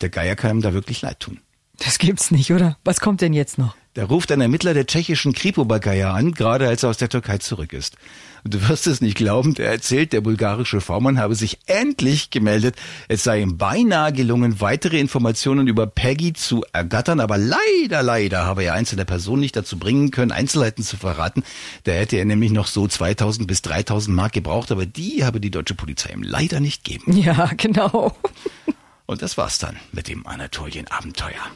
[0.00, 1.40] Der Geier kann ihm da wirklich leid tun.
[1.84, 2.76] Das gibt's nicht, oder?
[2.84, 3.74] Was kommt denn jetzt noch?
[3.94, 7.10] Da ruft ein Ermittler der tschechischen Kripo bei Geier an, gerade als er aus der
[7.10, 7.96] Türkei zurück ist.
[8.42, 12.76] Und du wirst es nicht glauben, der erzählt, der bulgarische V-Mann habe sich endlich gemeldet.
[13.08, 18.64] Es sei ihm beinahe gelungen, weitere Informationen über Peggy zu ergattern, aber leider, leider habe
[18.64, 21.42] er einzelne Personen nicht dazu bringen können, Einzelheiten zu verraten.
[21.84, 25.50] Da hätte er nämlich noch so 2000 bis 3000 Mark gebraucht, aber die habe die
[25.50, 27.14] deutsche Polizei ihm leider nicht gegeben.
[27.16, 28.16] Ja, genau.
[29.04, 31.50] Und das war's dann mit dem Anatolien-Abenteuer.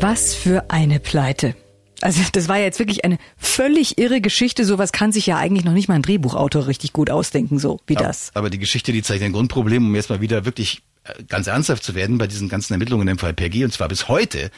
[0.00, 1.54] Was für eine Pleite.
[2.00, 4.64] Also das war ja jetzt wirklich eine völlig irre Geschichte.
[4.64, 7.96] Sowas kann sich ja eigentlich noch nicht mal ein Drehbuchautor richtig gut ausdenken, so wie
[7.96, 8.30] aber, das.
[8.34, 11.84] Aber die Geschichte, die zeigt ein Grundproblem, um jetzt mal wieder wirklich äh, ganz ernsthaft
[11.84, 14.50] zu werden bei diesen ganzen Ermittlungen im Fall Peggy, und zwar bis heute.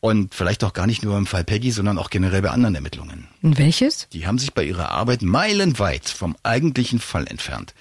[0.00, 3.26] Und vielleicht auch gar nicht nur im Fall Peggy, sondern auch generell bei anderen Ermittlungen.
[3.42, 4.08] Und welches?
[4.12, 7.74] Die haben sich bei ihrer Arbeit meilenweit vom eigentlichen Fall entfernt.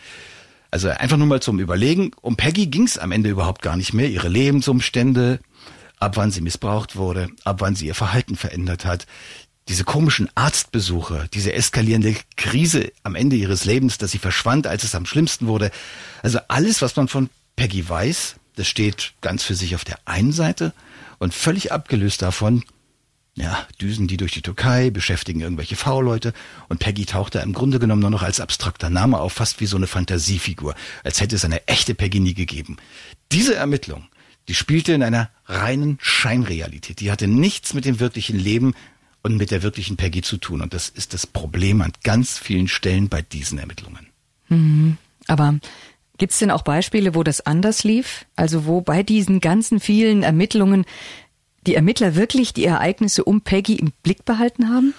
[0.71, 3.93] Also einfach nur mal zum Überlegen, um Peggy ging es am Ende überhaupt gar nicht
[3.93, 4.09] mehr.
[4.09, 5.39] Ihre Lebensumstände,
[5.99, 9.05] ab wann sie missbraucht wurde, ab wann sie ihr Verhalten verändert hat,
[9.67, 14.95] diese komischen Arztbesuche, diese eskalierende Krise am Ende ihres Lebens, dass sie verschwand, als es
[14.95, 15.71] am schlimmsten wurde.
[16.23, 20.31] Also alles, was man von Peggy weiß, das steht ganz für sich auf der einen
[20.31, 20.73] Seite
[21.19, 22.63] und völlig abgelöst davon,
[23.35, 26.33] ja, düsen die durch die Türkei, beschäftigen irgendwelche V-Leute
[26.69, 29.67] und Peggy taucht da im Grunde genommen nur noch als abstrakter Name auf, fast wie
[29.67, 32.77] so eine Fantasiefigur, als hätte es eine echte Peggy nie gegeben.
[33.31, 34.07] Diese Ermittlung,
[34.47, 36.99] die spielte in einer reinen Scheinrealität.
[36.99, 38.73] Die hatte nichts mit dem wirklichen Leben
[39.21, 40.61] und mit der wirklichen Peggy zu tun.
[40.61, 44.07] Und das ist das Problem an ganz vielen Stellen bei diesen Ermittlungen.
[44.49, 44.97] Mhm.
[45.27, 45.59] Aber
[46.17, 48.25] gibt's denn auch Beispiele, wo das anders lief?
[48.35, 50.85] Also wo bei diesen ganzen vielen Ermittlungen
[51.65, 54.93] die Ermittler wirklich die Ereignisse um Peggy im Blick behalten haben?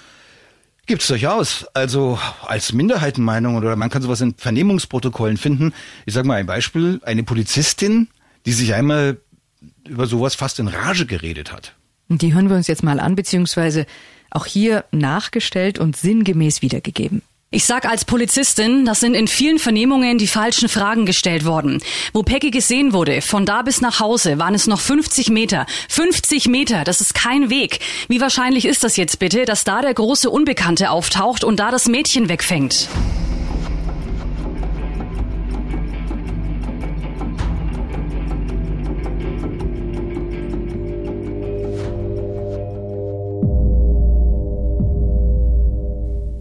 [0.85, 1.65] Gibt's durchaus.
[1.73, 5.73] Also als Minderheitenmeinung oder man kann sowas in Vernehmungsprotokollen finden.
[6.05, 6.99] Ich sage mal ein Beispiel.
[7.03, 8.07] Eine Polizistin,
[8.45, 9.17] die sich einmal
[9.87, 11.75] über sowas fast in Rage geredet hat.
[12.07, 13.85] Die hören wir uns jetzt mal an, beziehungsweise
[14.31, 17.21] auch hier nachgestellt und sinngemäß wiedergegeben.
[17.51, 21.81] Ich sag als Polizistin, das sind in vielen Vernehmungen die falschen Fragen gestellt worden.
[22.13, 25.65] Wo Peggy gesehen wurde, von da bis nach Hause, waren es noch 50 Meter.
[25.89, 27.79] 50 Meter, das ist kein Weg.
[28.07, 31.87] Wie wahrscheinlich ist das jetzt bitte, dass da der große Unbekannte auftaucht und da das
[31.87, 32.87] Mädchen wegfängt?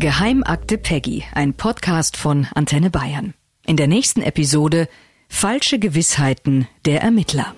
[0.00, 3.34] Geheimakte Peggy, ein Podcast von Antenne Bayern.
[3.66, 4.88] In der nächsten Episode
[5.28, 7.52] Falsche Gewissheiten der Ermittler.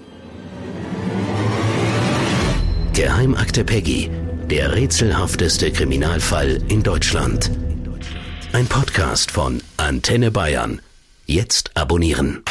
[2.95, 4.09] Geheimakte Peggy,
[4.49, 7.51] der rätselhafteste Kriminalfall in Deutschland.
[8.55, 10.80] Ein Podcast von Antenne Bayern.
[11.26, 12.43] Jetzt abonnieren.